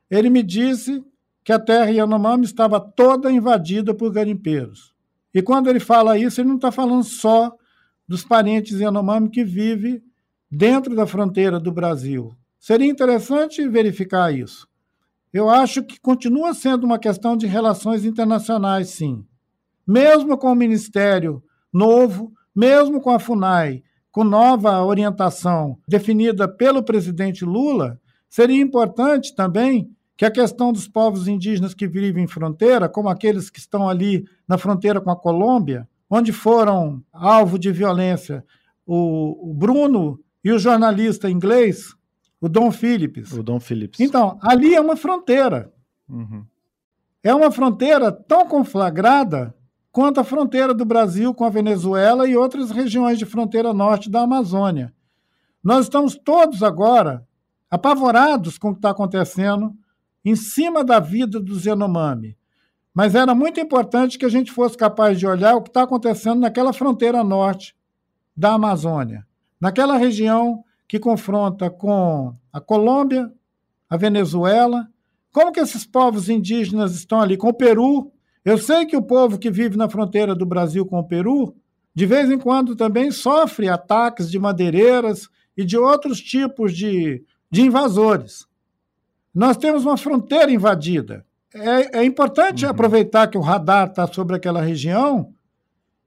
[0.09, 1.03] ele me disse
[1.43, 4.93] que a terra Yanomami estava toda invadida por garimpeiros.
[5.33, 7.55] E quando ele fala isso, ele não está falando só
[8.07, 10.01] dos parentes Yanomami que vivem
[10.49, 12.35] dentro da fronteira do Brasil.
[12.59, 14.67] Seria interessante verificar isso.
[15.33, 19.25] Eu acho que continua sendo uma questão de relações internacionais, sim.
[19.85, 27.45] Mesmo com o Ministério novo, mesmo com a FUNAI, com nova orientação definida pelo presidente
[27.45, 33.09] Lula, seria importante também que a questão dos povos indígenas que vivem em fronteira, como
[33.09, 38.43] aqueles que estão ali na fronteira com a Colômbia, onde foram alvo de violência
[38.87, 41.93] o, Bruno e o jornalista inglês,
[42.39, 43.31] o Dom Phillips.
[43.31, 43.99] O Dom Phillips.
[43.99, 45.73] Então, ali é uma fronteira.
[46.07, 46.45] Uhum.
[47.23, 49.53] É uma fronteira tão conflagrada
[49.91, 54.21] quanto a fronteira do Brasil com a Venezuela e outras regiões de fronteira norte da
[54.21, 54.93] Amazônia.
[55.63, 57.27] Nós estamos todos agora
[57.69, 59.75] apavorados com o que está acontecendo
[60.23, 62.37] em cima da vida do Zenomami.
[62.93, 66.39] Mas era muito importante que a gente fosse capaz de olhar o que está acontecendo
[66.39, 67.75] naquela fronteira norte
[68.35, 69.25] da Amazônia,
[69.59, 73.31] naquela região que confronta com a Colômbia,
[73.89, 74.87] a Venezuela.
[75.31, 77.37] Como que esses povos indígenas estão ali?
[77.37, 78.11] Com o Peru,
[78.45, 81.55] eu sei que o povo que vive na fronteira do Brasil com o Peru,
[81.93, 87.61] de vez em quando também sofre ataques de madeireiras e de outros tipos de, de
[87.63, 88.47] invasores.
[89.33, 91.25] Nós temos uma fronteira invadida.
[91.53, 92.71] É, é importante uhum.
[92.71, 95.33] aproveitar que o radar está sobre aquela região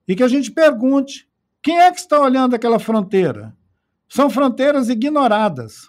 [0.06, 1.28] e que a gente pergunte
[1.62, 3.54] quem é que está olhando aquela fronteira.
[4.10, 5.88] São fronteiras ignoradas.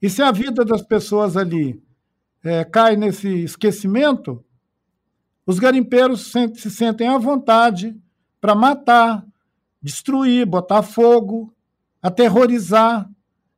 [0.00, 1.82] E se a vida das pessoas ali
[2.44, 4.44] é, cai nesse esquecimento,
[5.46, 7.98] os garimpeiros se sentem à vontade
[8.38, 9.26] para matar,
[9.80, 11.54] destruir, botar fogo,
[12.02, 13.08] aterrorizar.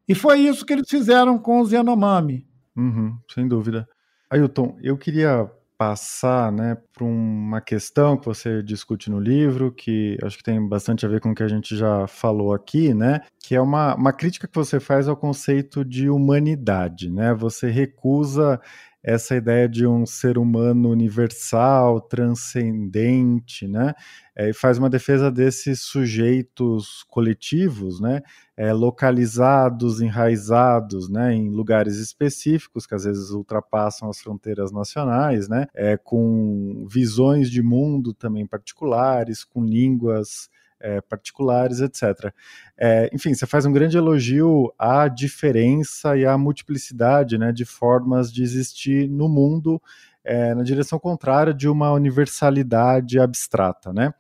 [0.07, 2.47] E foi isso que eles fizeram com os Yanomami.
[2.77, 3.89] Uhum, sem dúvida.
[4.31, 10.37] Ailton, eu queria passar né, para uma questão que você discute no livro, que acho
[10.39, 13.21] que tem bastante a ver com o que a gente já falou aqui, né?
[13.41, 17.35] Que é uma, uma crítica que você faz ao conceito de humanidade, né?
[17.35, 18.61] Você recusa
[19.05, 23.93] essa ideia de um ser humano universal, transcendente, né?
[24.35, 28.23] É, e faz uma defesa desses sujeitos coletivos, né?
[28.57, 31.35] É, localizados, enraizados, né?
[31.35, 35.67] Em lugares específicos que às vezes ultrapassam as fronteiras nacionais, né?
[35.75, 40.49] É, com visões de mundo também particulares, com línguas
[40.81, 42.33] é, particulares, etc.
[42.77, 48.31] É, enfim, você faz um grande elogio à diferença e à multiplicidade né, de formas
[48.31, 49.81] de existir no mundo
[50.23, 54.13] é, na direção contrária de uma universalidade abstrata, né?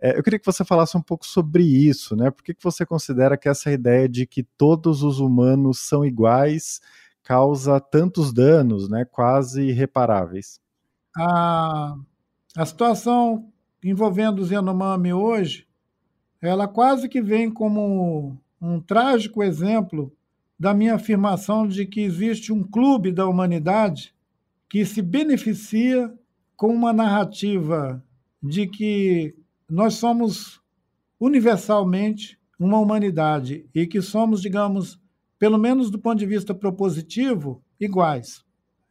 [0.00, 2.30] É, eu queria que você falasse um pouco sobre isso, né?
[2.30, 6.80] Por que, que você considera que essa ideia de que todos os humanos são iguais
[7.22, 9.04] causa tantos danos, né?
[9.04, 10.60] Quase irreparáveis?
[11.16, 11.96] A,
[12.56, 13.50] a situação
[13.82, 15.66] envolvendo os hoje
[16.40, 20.12] ela quase que vem como um trágico exemplo
[20.58, 24.14] da minha afirmação de que existe um clube da humanidade
[24.68, 26.12] que se beneficia
[26.56, 28.02] com uma narrativa
[28.42, 29.34] de que
[29.68, 30.60] nós somos
[31.20, 35.00] universalmente uma humanidade e que somos, digamos,
[35.38, 38.44] pelo menos do ponto de vista propositivo, iguais.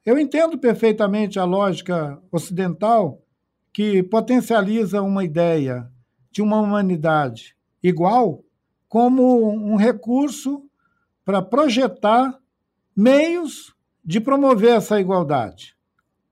[0.06, 3.22] Eu entendo perfeitamente a lógica ocidental
[3.74, 5.92] que potencializa uma ideia
[6.32, 8.44] de uma humanidade igual
[8.88, 10.63] como um recurso
[11.26, 12.40] para projetar
[12.96, 15.76] meios de promover essa igualdade.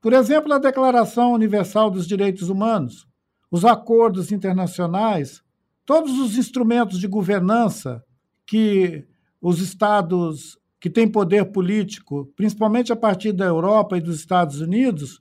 [0.00, 3.05] Por exemplo, a Declaração Universal dos Direitos Humanos,
[3.50, 5.42] os acordos internacionais,
[5.84, 8.04] todos os instrumentos de governança
[8.44, 9.06] que
[9.40, 15.20] os estados que têm poder político, principalmente a partir da Europa e dos Estados Unidos,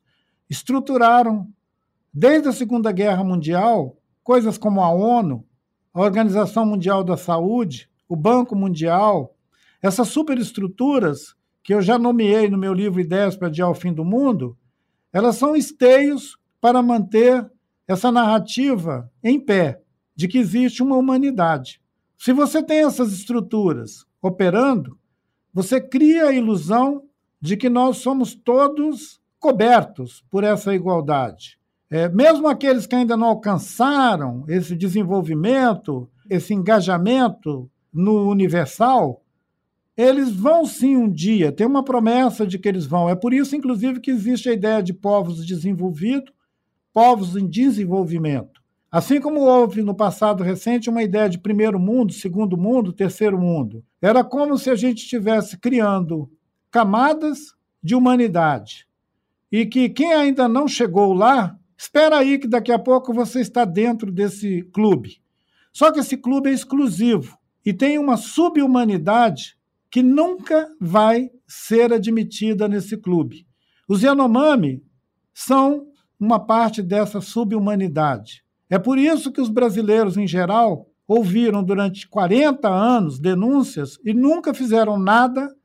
[0.50, 1.48] estruturaram
[2.14, 5.46] desde a Segunda Guerra Mundial coisas como a ONU,
[5.94, 9.36] a Organização Mundial da Saúde, o Banco Mundial,
[9.82, 14.06] essas superestruturas que eu já nomeei no meu livro Ideias para Adiar o Fim do
[14.06, 14.58] Mundo,
[15.12, 17.50] elas são esteios para manter
[17.88, 19.82] essa narrativa em pé,
[20.16, 21.82] de que existe uma humanidade.
[22.18, 24.98] Se você tem essas estruturas operando,
[25.54, 27.04] você cria a ilusão
[27.40, 31.60] de que nós somos todos cobertos por essa igualdade.
[31.90, 39.22] É, mesmo aqueles que ainda não alcançaram esse desenvolvimento, esse engajamento no universal,
[39.96, 43.10] eles vão sim um dia, tem uma promessa de que eles vão.
[43.10, 46.34] É por isso, inclusive, que existe a ideia de povos desenvolvidos,
[46.96, 48.60] povos em desenvolvimento.
[48.92, 53.84] Assim como houve no passado recente uma ideia de primeiro mundo, segundo mundo, terceiro mundo.
[54.02, 56.32] Era como se a gente estivesse criando
[56.72, 57.54] camadas
[57.84, 58.88] de humanidade.
[59.52, 63.66] E que quem ainda não chegou lá Espera aí que daqui a pouco você está
[63.66, 65.22] dentro desse clube.
[65.74, 69.58] Só que esse clube é exclusivo e tem uma subhumanidade
[69.92, 73.46] que nunca vai ser admitida nesse clube.
[73.88, 74.84] Os Yanomami
[75.34, 75.88] são
[76.20, 78.44] uma parte dessa subhumanidade.
[78.70, 84.54] É por isso que os brasileiros, em geral, ouviram durante 40 anos denúncias e nunca
[84.54, 85.56] fizeram nada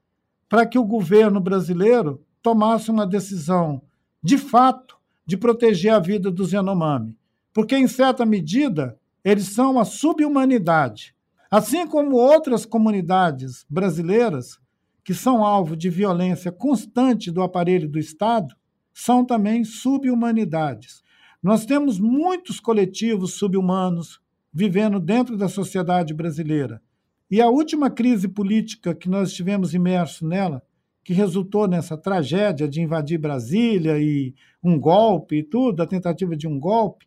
[0.49, 3.83] para que o governo brasileiro tomasse uma decisão,
[4.23, 7.17] de fato, de proteger a vida dos Yanomami.
[7.53, 11.15] Porque, em certa medida, eles são a subhumanidade.
[11.51, 14.59] Assim como outras comunidades brasileiras,
[15.05, 18.55] que são alvo de violência constante do aparelho do Estado,
[18.93, 21.03] são também subhumanidades.
[21.43, 24.21] Nós temos muitos coletivos subhumanos
[24.53, 26.83] vivendo dentro da sociedade brasileira.
[27.31, 30.63] E a última crise política que nós estivemos imersos nela,
[31.03, 36.47] que resultou nessa tragédia de invadir Brasília e um golpe e tudo, a tentativa de
[36.47, 37.07] um golpe,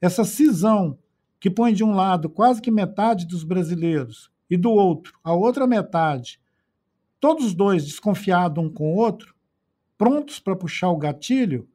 [0.00, 0.98] essa cisão
[1.38, 5.66] que põe de um lado quase que metade dos brasileiros e do outro a outra
[5.66, 6.40] metade,
[7.20, 9.34] todos os dois desconfiados um com o outro,
[9.98, 11.68] prontos para puxar o gatilho,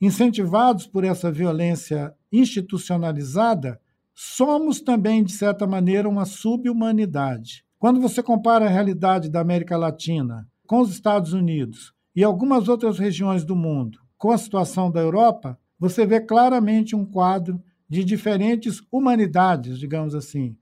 [0.00, 3.80] incentivados por essa violência institucionalizada,
[4.14, 7.64] somos também, de certa maneira, uma subhumanidade.
[7.78, 12.98] Quando você compara a realidade da América Latina com os Estados Unidos e algumas outras
[12.98, 18.82] regiões do mundo com a situação da Europa, você vê claramente um quadro de diferentes
[18.92, 20.56] humanidades, digamos assim.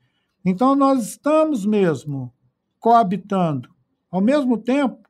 [0.44, 2.32] Então, nós estamos mesmo
[2.78, 3.68] coabitando,
[4.10, 5.07] ao mesmo tempo,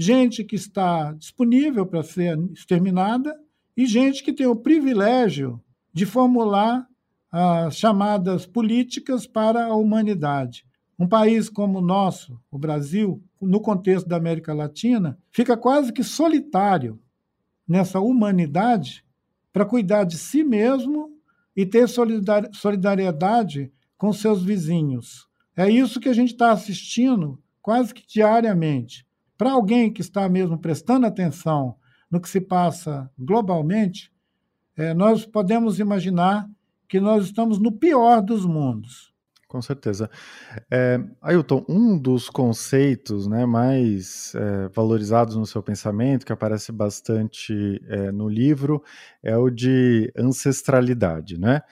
[0.00, 3.38] gente que está disponível para ser exterminada
[3.76, 6.86] e gente que tem o privilégio de formular
[7.30, 10.64] as chamadas políticas para a humanidade.
[10.98, 16.02] Um país como o nosso, o Brasil, no contexto da América Latina, fica quase que
[16.02, 16.98] solitário
[17.68, 19.04] nessa humanidade
[19.52, 21.10] para cuidar de si mesmo
[21.54, 21.86] e ter
[22.54, 25.28] solidariedade com seus vizinhos.
[25.54, 29.06] É isso que a gente está assistindo quase que diariamente.
[29.40, 31.74] Para alguém que está mesmo prestando atenção
[32.10, 34.12] no que se passa globalmente,
[34.76, 36.46] é, nós podemos imaginar
[36.86, 39.14] que nós estamos no pior dos mundos.
[39.48, 40.10] Com certeza.
[40.70, 47.82] É, Ailton, um dos conceitos né, mais é, valorizados no seu pensamento, que aparece bastante
[47.88, 48.84] é, no livro,
[49.22, 51.40] é o de ancestralidade.
[51.40, 51.62] Né?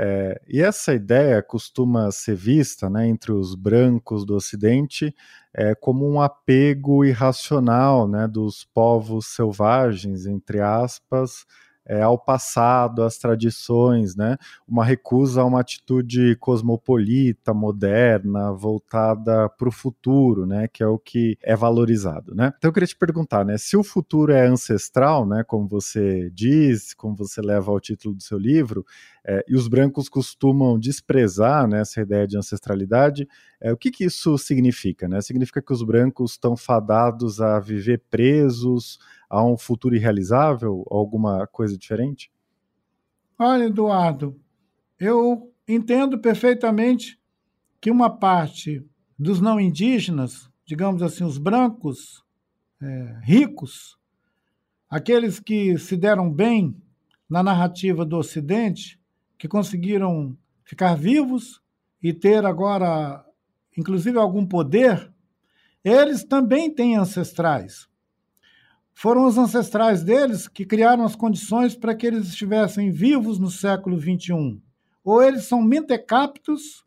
[0.00, 5.12] É, e essa ideia costuma ser vista né, entre os brancos do Ocidente
[5.52, 11.44] é, como um apego irracional né, dos povos selvagens, entre aspas,
[11.88, 14.36] é, ao passado, às tradições, né?
[14.68, 20.68] Uma recusa a uma atitude cosmopolita, moderna, voltada para o futuro, né?
[20.68, 22.52] Que é o que é valorizado, né?
[22.58, 23.56] Então eu queria te perguntar, né?
[23.56, 25.42] Se o futuro é ancestral, né?
[25.46, 28.84] Como você diz, como você leva ao título do seu livro,
[29.30, 33.28] é, e os brancos costumam desprezar né, essa ideia de ancestralidade,
[33.60, 35.06] é, o que, que isso significa?
[35.06, 35.20] Né?
[35.20, 38.98] Significa que os brancos estão fadados a viver presos
[39.28, 40.84] a um futuro irrealizável?
[40.90, 42.30] Alguma coisa diferente?
[43.38, 44.40] Olha, Eduardo,
[44.98, 47.20] eu entendo perfeitamente
[47.80, 48.84] que uma parte
[49.18, 52.24] dos não indígenas, digamos assim, os brancos
[52.80, 53.98] é, ricos,
[54.88, 56.76] aqueles que se deram bem
[57.28, 59.00] na narrativa do Ocidente,
[59.36, 61.62] que conseguiram ficar vivos
[62.02, 63.24] e ter agora,
[63.76, 65.12] inclusive, algum poder,
[65.84, 67.88] eles também têm ancestrais
[69.00, 73.96] foram os ancestrais deles que criaram as condições para que eles estivessem vivos no século
[73.96, 74.60] XXI.
[75.04, 76.84] Ou eles são mentecaptos,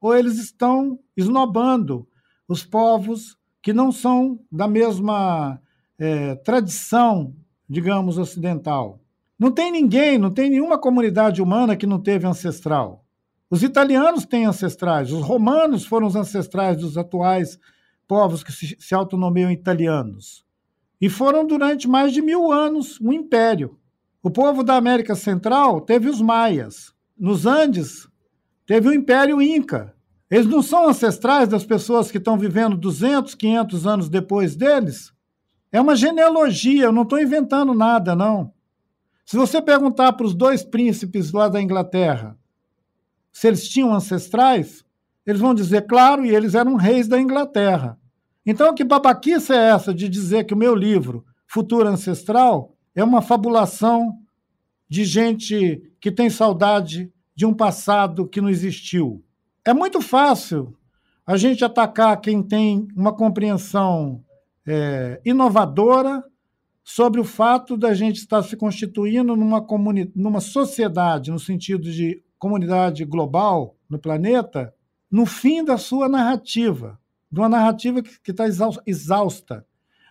[0.00, 2.06] ou eles estão esnobando
[2.46, 5.60] os povos que não são da mesma
[5.98, 7.34] é, tradição,
[7.68, 9.00] digamos, ocidental.
[9.36, 13.04] Não tem ninguém, não tem nenhuma comunidade humana que não teve ancestral.
[13.50, 17.58] Os italianos têm ancestrais, os romanos foram os ancestrais dos atuais
[18.06, 20.48] povos que se, se autonomeiam italianos.
[21.00, 23.78] E foram durante mais de mil anos um império.
[24.22, 26.92] O povo da América Central teve os maias.
[27.18, 28.06] Nos Andes,
[28.66, 29.94] teve o Império Inca.
[30.30, 35.12] Eles não são ancestrais das pessoas que estão vivendo 200, 500 anos depois deles?
[35.72, 38.52] É uma genealogia, eu não estou inventando nada, não.
[39.24, 42.36] Se você perguntar para os dois príncipes lá da Inglaterra
[43.32, 44.84] se eles tinham ancestrais,
[45.26, 47.98] eles vão dizer, claro, e eles eram reis da Inglaterra.
[48.44, 53.20] Então, que babaquice é essa de dizer que o meu livro, Futuro Ancestral, é uma
[53.20, 54.18] fabulação
[54.88, 59.22] de gente que tem saudade de um passado que não existiu?
[59.64, 60.76] É muito fácil
[61.26, 64.24] a gente atacar quem tem uma compreensão
[64.66, 66.24] é, inovadora
[66.82, 69.64] sobre o fato da gente estar se constituindo numa,
[70.14, 74.74] numa sociedade, no sentido de comunidade global no planeta,
[75.10, 76.99] no fim da sua narrativa
[77.30, 78.44] de uma narrativa que está
[78.86, 79.64] exausta.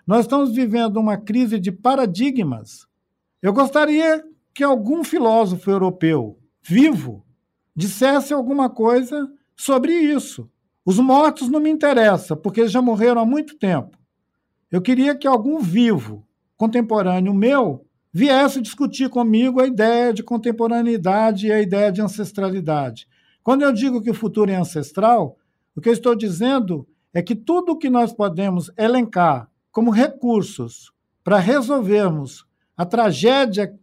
[0.05, 2.88] Nós estamos vivendo uma crise de paradigmas.
[3.41, 7.26] Eu gostaria que algum filósofo europeu vivo
[7.76, 10.49] dissesse alguma coisa sobre isso.
[10.86, 13.97] Os mortos não me interessam, porque eles já morreram há muito tempo.
[14.72, 16.26] Eu queria que algum vivo
[16.57, 23.07] contemporâneo meu viesse discutir comigo a ideia de contemporaneidade e a ideia de ancestralidade.
[23.43, 25.38] Quando eu digo que o futuro é ancestral,
[25.76, 30.91] o que eu estou dizendo é que tudo o que nós podemos elencar como recursos
[31.24, 32.45] para resolvermos
[32.78, 33.74] a tragédia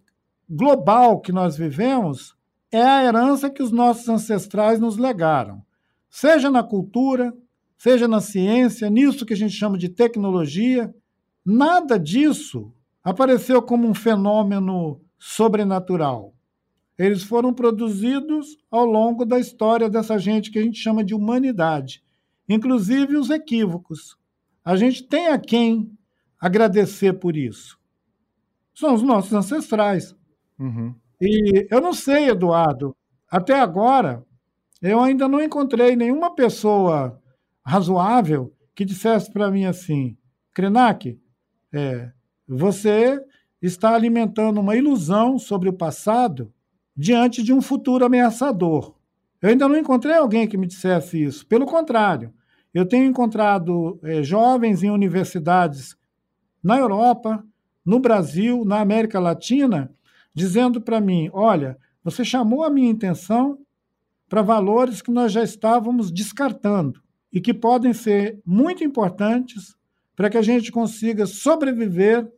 [0.49, 2.37] global que nós vivemos
[2.70, 5.62] é a herança que os nossos ancestrais nos legaram,
[6.09, 7.35] seja na cultura,
[7.77, 10.95] seja na ciência, nisso que a gente chama de tecnologia.
[11.45, 12.72] Nada disso
[13.05, 16.35] apareceu como um fenômeno sobrenatural.
[16.99, 22.03] Eles foram produzidos ao longo da história dessa gente que a gente chama de humanidade,
[22.49, 24.17] inclusive os equívocos.
[24.65, 25.97] A gente tem a quem
[26.41, 27.79] agradecer por isso.
[28.75, 30.15] São os nossos ancestrais.
[30.59, 30.95] Uhum.
[31.21, 32.95] E eu não sei, Eduardo,
[33.31, 34.25] até agora,
[34.83, 37.21] eu ainda não encontrei nenhuma pessoa
[37.65, 40.17] razoável que dissesse para mim assim:
[40.53, 41.19] Krenak,
[41.73, 42.13] é,
[42.47, 43.21] você
[43.61, 46.53] está alimentando uma ilusão sobre o passado
[46.97, 48.96] diante de um futuro ameaçador.
[49.47, 51.47] Eu ainda não encontrei alguém que me dissesse isso.
[51.47, 52.35] Pelo contrário,
[52.75, 55.97] eu tenho encontrado é, jovens em universidades
[56.61, 57.47] na Europa,
[57.85, 59.89] no Brasil, na América Latina,
[60.35, 63.57] dizendo para mim: olha, você chamou a minha intenção
[64.29, 67.01] para valores que nós já estávamos descartando
[67.33, 69.77] e que podem ser muito importantes
[70.17, 72.29] para que a gente consiga sobreviver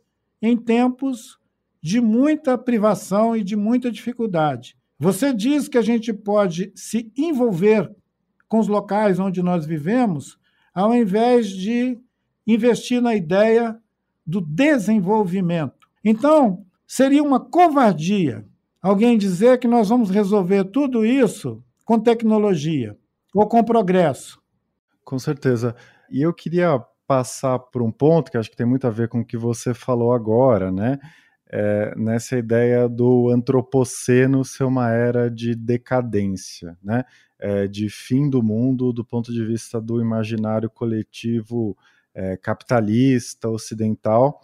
[0.42, 1.38] em tempos
[1.80, 4.77] de muita privação e de muita dificuldade.
[4.98, 7.90] Você diz que a gente pode se envolver
[8.48, 10.38] com os locais onde nós vivemos,
[10.74, 11.98] ao invés de
[12.46, 13.78] investir na ideia
[14.26, 15.88] do desenvolvimento.
[16.04, 18.44] Então, seria uma covardia
[18.80, 22.96] alguém dizer que nós vamos resolver tudo isso com tecnologia
[23.34, 24.40] ou com progresso.
[25.04, 25.74] Com certeza.
[26.10, 29.20] E eu queria passar por um ponto que acho que tem muito a ver com
[29.20, 30.98] o que você falou agora, né?
[31.50, 37.04] É, nessa ideia do antropoceno ser uma era de decadência, né?
[37.38, 41.76] É, de fim do mundo do ponto de vista do imaginário coletivo
[42.12, 44.40] é, capitalista ocidental,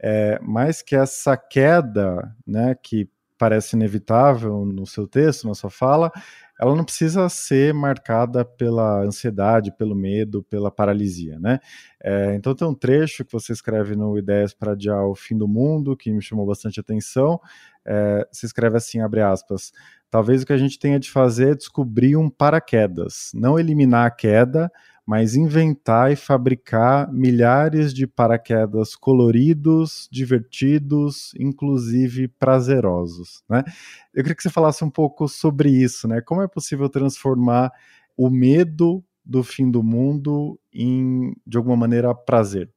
[0.00, 3.08] é, mas que essa queda, né, que
[3.38, 6.12] parece inevitável no seu texto, na sua fala,
[6.60, 11.60] ela não precisa ser marcada pela ansiedade, pelo medo, pela paralisia, né?
[12.02, 15.46] É, então tem um trecho que você escreve no Ideias para Adiar o Fim do
[15.46, 17.40] Mundo, que me chamou bastante atenção.
[17.86, 19.72] É, você escreve assim, abre aspas,
[20.10, 24.10] talvez o que a gente tenha de fazer é descobrir um paraquedas, não eliminar a
[24.10, 24.70] queda,
[25.08, 33.42] mas inventar e fabricar milhares de paraquedas coloridos, divertidos, inclusive prazerosos.
[33.48, 33.64] Né?
[34.12, 36.20] Eu queria que você falasse um pouco sobre isso, né?
[36.20, 37.72] Como é possível transformar
[38.18, 42.70] o medo do fim do mundo em, de alguma maneira, prazer?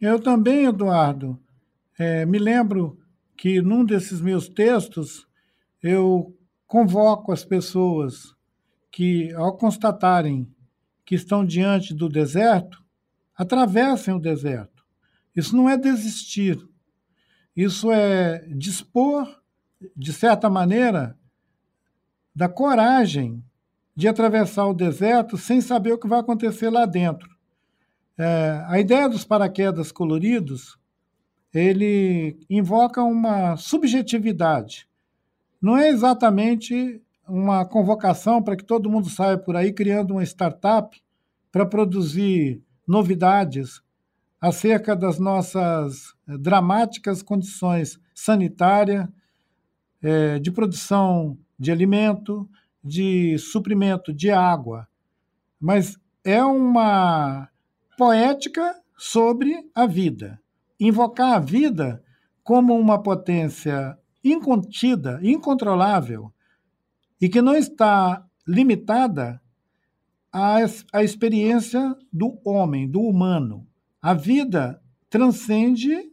[0.00, 1.38] Eu também, Eduardo,
[1.96, 2.98] é, me lembro
[3.36, 5.24] que num desses meus textos
[5.80, 8.34] eu convoco as pessoas
[8.90, 10.48] que, ao constatarem
[11.06, 12.84] que estão diante do deserto
[13.34, 14.84] atravessem o deserto.
[15.34, 16.58] Isso não é desistir.
[17.56, 19.40] Isso é dispor,
[19.96, 21.16] de certa maneira,
[22.34, 23.42] da coragem
[23.94, 27.34] de atravessar o deserto sem saber o que vai acontecer lá dentro.
[28.18, 30.78] É, a ideia dos paraquedas coloridos
[31.52, 34.88] ele invoca uma subjetividade.
[35.60, 41.00] Não é exatamente uma convocação para que todo mundo saia por aí criando uma startup
[41.50, 43.80] para produzir novidades
[44.40, 49.08] acerca das nossas eh, dramáticas condições sanitárias,
[50.02, 52.48] é, de produção de alimento,
[52.82, 54.86] de suprimento de água.
[55.60, 57.48] Mas é uma
[57.98, 60.40] poética sobre a vida.
[60.78, 62.02] Invocar a vida
[62.44, 66.32] como uma potência incontida, incontrolável,
[67.20, 69.40] e que não está limitada
[70.32, 70.58] à,
[70.92, 73.66] à experiência do homem, do humano.
[74.00, 76.12] A vida transcende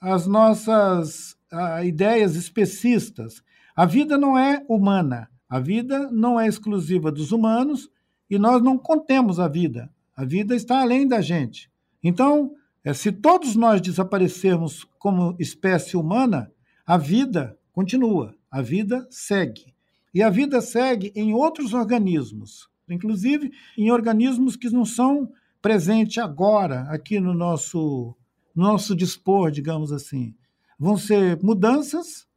[0.00, 3.42] as nossas a, ideias especistas.
[3.74, 7.90] A vida não é humana, a vida não é exclusiva dos humanos
[8.30, 9.90] e nós não contemos a vida.
[10.16, 11.70] A vida está além da gente.
[12.02, 12.52] Então,
[12.84, 16.52] é, se todos nós desaparecermos como espécie humana,
[16.86, 19.73] a vida continua, a vida segue.
[20.14, 26.82] E a vida segue em outros organismos, inclusive em organismos que não são presentes agora,
[26.82, 28.14] aqui no nosso,
[28.54, 30.32] nosso dispor, digamos assim.
[30.78, 32.28] Vão ser mudanças,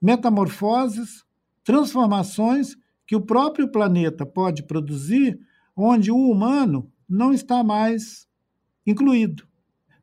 [0.00, 1.24] metamorfoses,
[1.62, 2.76] transformações
[3.06, 5.38] que o próprio planeta pode produzir,
[5.76, 8.26] onde o humano não está mais
[8.86, 9.46] incluído.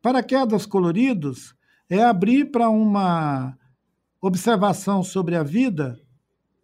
[0.02, 1.56] Paraquedas coloridos
[1.90, 3.58] é abrir para uma
[4.22, 6.00] observação sobre a vida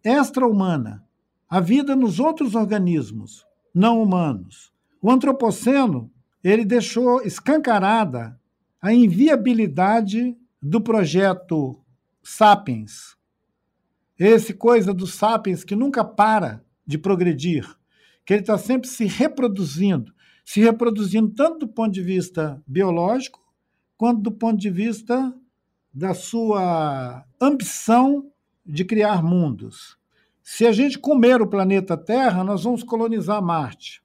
[0.04, 1.04] extra-humana,
[1.48, 4.72] a vida nos outros organismos não humanos.
[5.00, 6.10] O antropoceno,
[6.42, 8.38] ele deixou escancarada
[8.80, 11.80] a inviabilidade do projeto
[12.22, 13.16] Sapiens.
[14.18, 17.66] Esse coisa do Sapiens que nunca para de progredir,
[18.24, 20.12] que ele está sempre se reproduzindo,
[20.44, 23.40] se reproduzindo tanto do ponto de vista biológico,
[23.96, 25.34] quanto do ponto de vista
[25.92, 28.30] da sua ambição
[28.70, 29.98] de criar mundos.
[30.42, 34.02] Se a gente comer o planeta Terra, nós vamos colonizar Marte.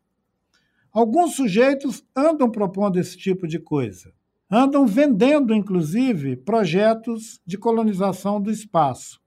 [0.91, 4.13] Alguns sujeitos andam propondo esse tipo de coisa.
[4.49, 9.19] Andam vendendo, inclusive, projetos de colonização do espaço.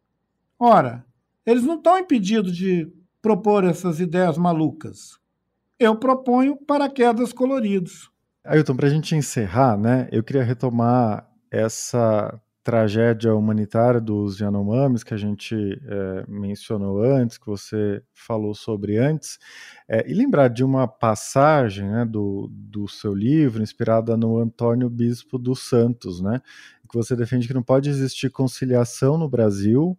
[0.59, 1.05] Ora,
[1.45, 5.18] eles não estão impedidos de propor essas ideias malucas.
[5.78, 8.11] Eu proponho paraquedas coloridos.
[8.45, 15.14] Ailton, para a gente encerrar, né, eu queria retomar essa tragédia humanitária dos Yanomamis que
[15.14, 15.55] a gente
[15.87, 19.39] é, mencionou antes, que você falou sobre antes,
[19.89, 25.39] é, e lembrar de uma passagem né, do, do seu livro, inspirada no Antônio Bispo
[25.39, 26.43] dos Santos, né,
[26.91, 29.99] que você defende que não pode existir conciliação no Brasil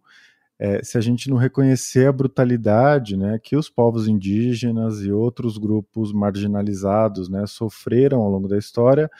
[0.56, 5.58] é, se a gente não reconhecer a brutalidade né, que os povos indígenas e outros
[5.58, 9.10] grupos marginalizados né, sofreram ao longo da história,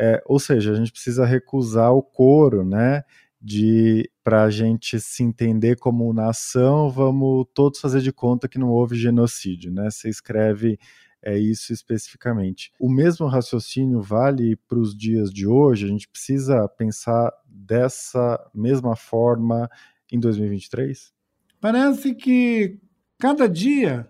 [0.00, 3.04] é, ou seja, a gente precisa recusar o coro, né?
[3.38, 8.70] De para a gente se entender como nação, vamos todos fazer de conta que não
[8.70, 9.90] houve genocídio, né?
[9.90, 10.78] Você escreve
[11.22, 12.72] é isso especificamente.
[12.80, 15.84] O mesmo raciocínio vale para os dias de hoje?
[15.84, 19.68] A gente precisa pensar dessa mesma forma
[20.10, 21.12] em 2023?
[21.60, 22.78] Parece que
[23.18, 24.08] cada dia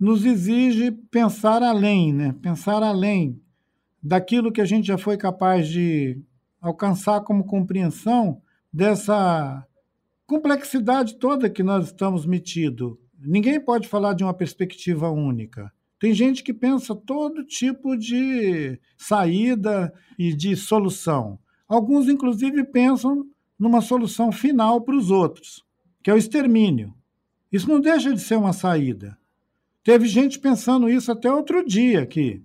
[0.00, 2.34] nos exige pensar além, né?
[2.42, 3.40] Pensar além
[4.08, 6.18] daquilo que a gente já foi capaz de
[6.62, 8.40] alcançar como compreensão
[8.72, 9.66] dessa
[10.26, 12.98] complexidade toda que nós estamos metido.
[13.18, 15.70] Ninguém pode falar de uma perspectiva única.
[16.00, 21.38] Tem gente que pensa todo tipo de saída e de solução.
[21.68, 23.26] Alguns, inclusive, pensam
[23.58, 25.66] numa solução final para os outros,
[26.02, 26.94] que é o extermínio.
[27.52, 29.18] Isso não deixa de ser uma saída.
[29.84, 32.42] Teve gente pensando isso até outro dia aqui.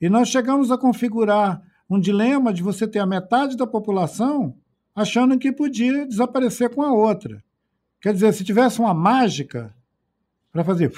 [0.00, 4.56] E nós chegamos a configurar um dilema de você ter a metade da população
[4.94, 7.42] achando que podia desaparecer com a outra.
[8.00, 9.74] Quer dizer, se tivesse uma mágica
[10.52, 10.92] para fazer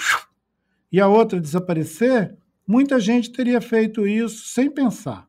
[0.93, 2.37] e a outra desaparecer,
[2.67, 5.27] muita gente teria feito isso sem pensar.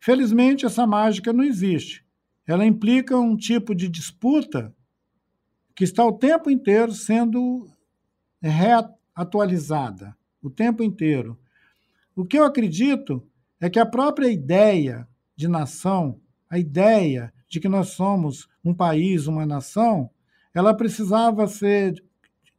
[0.00, 2.04] Felizmente, essa mágica não existe.
[2.44, 4.74] Ela implica um tipo de disputa
[5.74, 7.70] que está o tempo inteiro sendo
[8.42, 11.38] reatualizada, o tempo inteiro.
[12.18, 13.24] O que eu acredito
[13.60, 15.06] é que a própria ideia
[15.36, 20.10] de nação, a ideia de que nós somos um país, uma nação,
[20.52, 21.94] ela precisava ser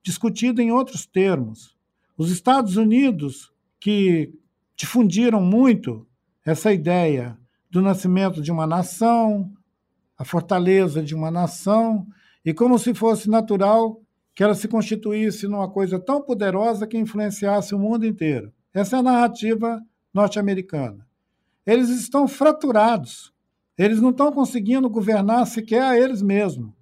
[0.02, 1.76] discutida em outros termos.
[2.18, 3.52] Os Estados Unidos,
[3.82, 4.34] que
[4.78, 6.08] difundiram muito
[6.46, 7.38] essa ideia
[7.70, 9.52] do nascimento de uma nação,
[10.18, 12.08] a fortaleza de uma nação,
[12.46, 14.02] e como se fosse natural
[14.34, 18.54] que ela se constituísse numa coisa tão poderosa que influenciasse o mundo inteiro.
[18.74, 19.82] Essa é a narrativa
[20.14, 21.08] norte-americana.
[21.66, 23.34] Eles estão fraturados.
[23.78, 26.74] Eles não estão conseguindo governar sequer a eles mesmos.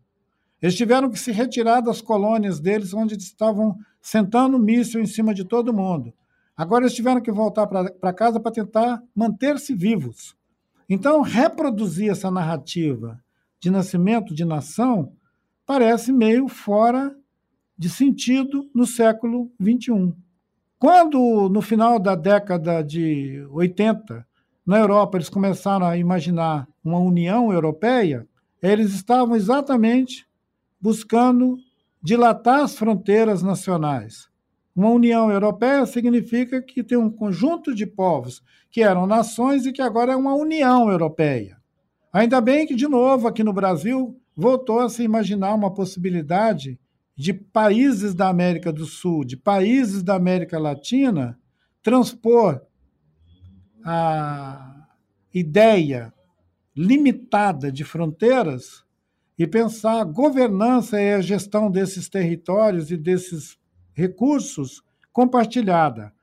[0.61, 5.45] Eles tiveram que se retirar das colônias deles, onde estavam sentando míssil em cima de
[5.45, 6.13] todo mundo.
[6.55, 10.35] Agora eles tiveram que voltar para casa para tentar manter-se vivos.
[10.89, 13.21] Então, reproduzir essa narrativa
[13.59, 15.13] de nascimento de nação
[15.65, 17.15] parece meio fora
[17.77, 20.15] de sentido no século XXI.
[20.79, 24.23] Quando, no final da década de 80,
[24.63, 28.27] na Europa, eles começaram a imaginar uma União Europeia,
[28.61, 30.27] eles estavam exatamente
[30.79, 31.57] buscando
[31.99, 34.29] dilatar as fronteiras nacionais.
[34.75, 39.81] Uma União Europeia significa que tem um conjunto de povos que eram nações e que
[39.81, 41.57] agora é uma União Europeia.
[42.13, 46.79] Ainda bem que, de novo, aqui no Brasil, voltou a se imaginar uma possibilidade
[47.17, 51.39] de países da América do Sul, de países da América Latina,
[51.81, 52.61] transpor
[53.83, 54.87] a
[55.33, 56.13] ideia
[56.75, 58.83] limitada de fronteiras
[59.37, 63.57] e pensar a governança e a gestão desses territórios e desses
[63.95, 66.13] recursos compartilhada.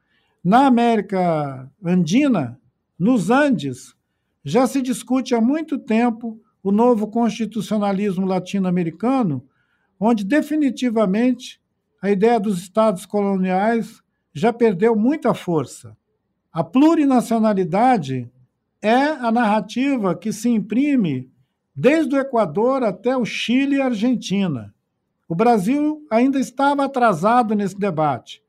[0.44, 2.60] Na América Andina,
[2.96, 3.96] nos Andes,
[4.44, 9.44] já se discute há muito tempo o novo constitucionalismo latino-americano
[9.98, 11.60] onde definitivamente
[12.02, 15.96] a ideia dos estados coloniais já perdeu muita força.
[16.52, 18.30] A plurinacionalidade
[18.82, 21.30] é a narrativa que se imprime
[21.74, 24.74] desde o Equador até o Chile e a Argentina.
[25.28, 28.42] O Brasil ainda estava atrasado nesse debate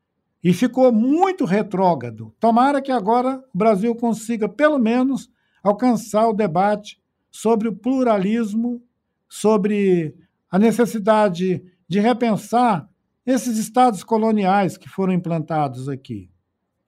[0.44, 2.34] e ficou muito retrógrado.
[2.40, 5.30] Tomara que agora o Brasil consiga, pelo menos,
[5.64, 8.84] alcançar o debate sobre o pluralismo,
[9.28, 10.16] sobre
[10.56, 12.90] a necessidade de repensar
[13.26, 16.30] esses estados coloniais que foram implantados aqui.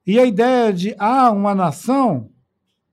[0.05, 2.29] E a ideia de ah, uma nação,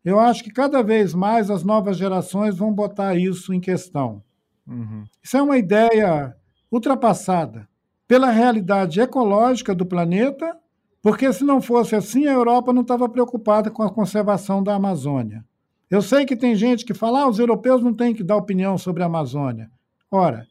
[0.04, 4.20] eu acho que cada vez mais as novas gerações vão botar isso em questão.
[4.66, 5.04] Uhum.
[5.22, 6.34] Isso é uma ideia
[6.72, 7.68] ultrapassada
[8.08, 10.58] pela realidade ecológica do planeta,
[11.00, 15.44] porque se não fosse assim, a Europa não estava preocupada com a conservação da Amazônia.
[15.88, 18.76] Eu sei que tem gente que fala, ah, os europeus não têm que dar opinião
[18.76, 19.70] sobre a Amazônia.
[20.10, 20.44] Ora,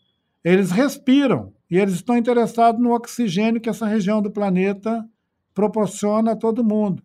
[0.44, 5.08] eles respiram e eles estão interessados no oxigênio que essa região do planeta
[5.54, 7.02] proporciona a todo mundo.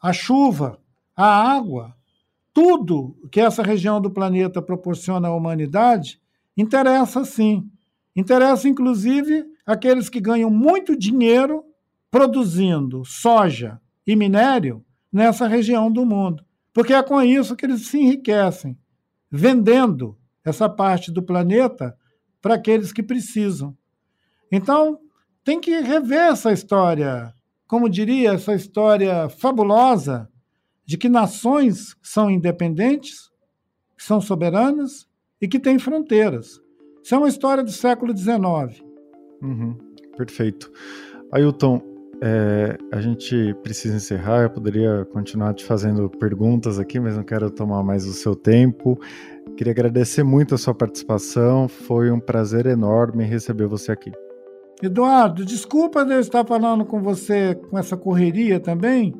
[0.00, 0.78] A chuva,
[1.14, 1.94] a água,
[2.52, 6.20] tudo que essa região do planeta proporciona à humanidade
[6.56, 7.70] interessa sim.
[8.14, 11.64] Interessa, inclusive, aqueles que ganham muito dinheiro
[12.10, 16.44] produzindo soja e minério nessa região do mundo.
[16.72, 18.78] Porque é com isso que eles se enriquecem,
[19.30, 21.96] vendendo essa parte do planeta
[22.42, 23.74] para aqueles que precisam.
[24.50, 24.98] Então,
[25.44, 27.32] tem que rever essa história,
[27.66, 30.28] como diria, essa história fabulosa
[30.84, 33.30] de que nações são independentes,
[33.96, 35.08] são soberanas
[35.40, 36.60] e que têm fronteiras.
[37.02, 38.84] Isso é uma história do século XIX.
[39.40, 39.76] Uhum,
[40.16, 40.70] perfeito.
[41.32, 41.82] Ailton,
[42.24, 44.42] é, a gente precisa encerrar.
[44.42, 48.96] Eu poderia continuar te fazendo perguntas aqui, mas não quero tomar mais o seu tempo.
[49.56, 51.68] Queria agradecer muito a sua participação.
[51.68, 54.12] Foi um prazer enorme receber você aqui.
[54.82, 59.14] Eduardo, desculpa de eu estar falando com você com essa correria também.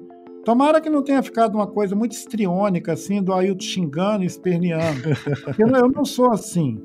[0.45, 5.11] Tomara que não tenha ficado uma coisa muito estriônica, assim, do Ailton xingando e esperneando.
[5.57, 6.83] eu, eu não sou assim.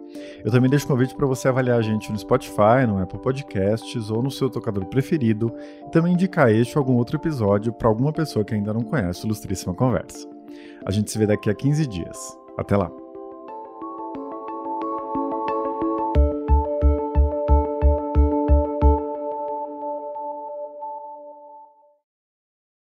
[0.44, 4.10] Eu também deixo um convite para você avaliar a gente no Spotify, no Apple Podcasts
[4.10, 5.54] ou no seu tocador preferido,
[5.88, 9.24] e também indicar este ou algum outro episódio para alguma pessoa que ainda não conhece
[9.24, 10.28] o Ilustríssima Conversa.
[10.86, 12.38] A gente se vê daqui a 15 dias.
[12.58, 13.03] Até lá!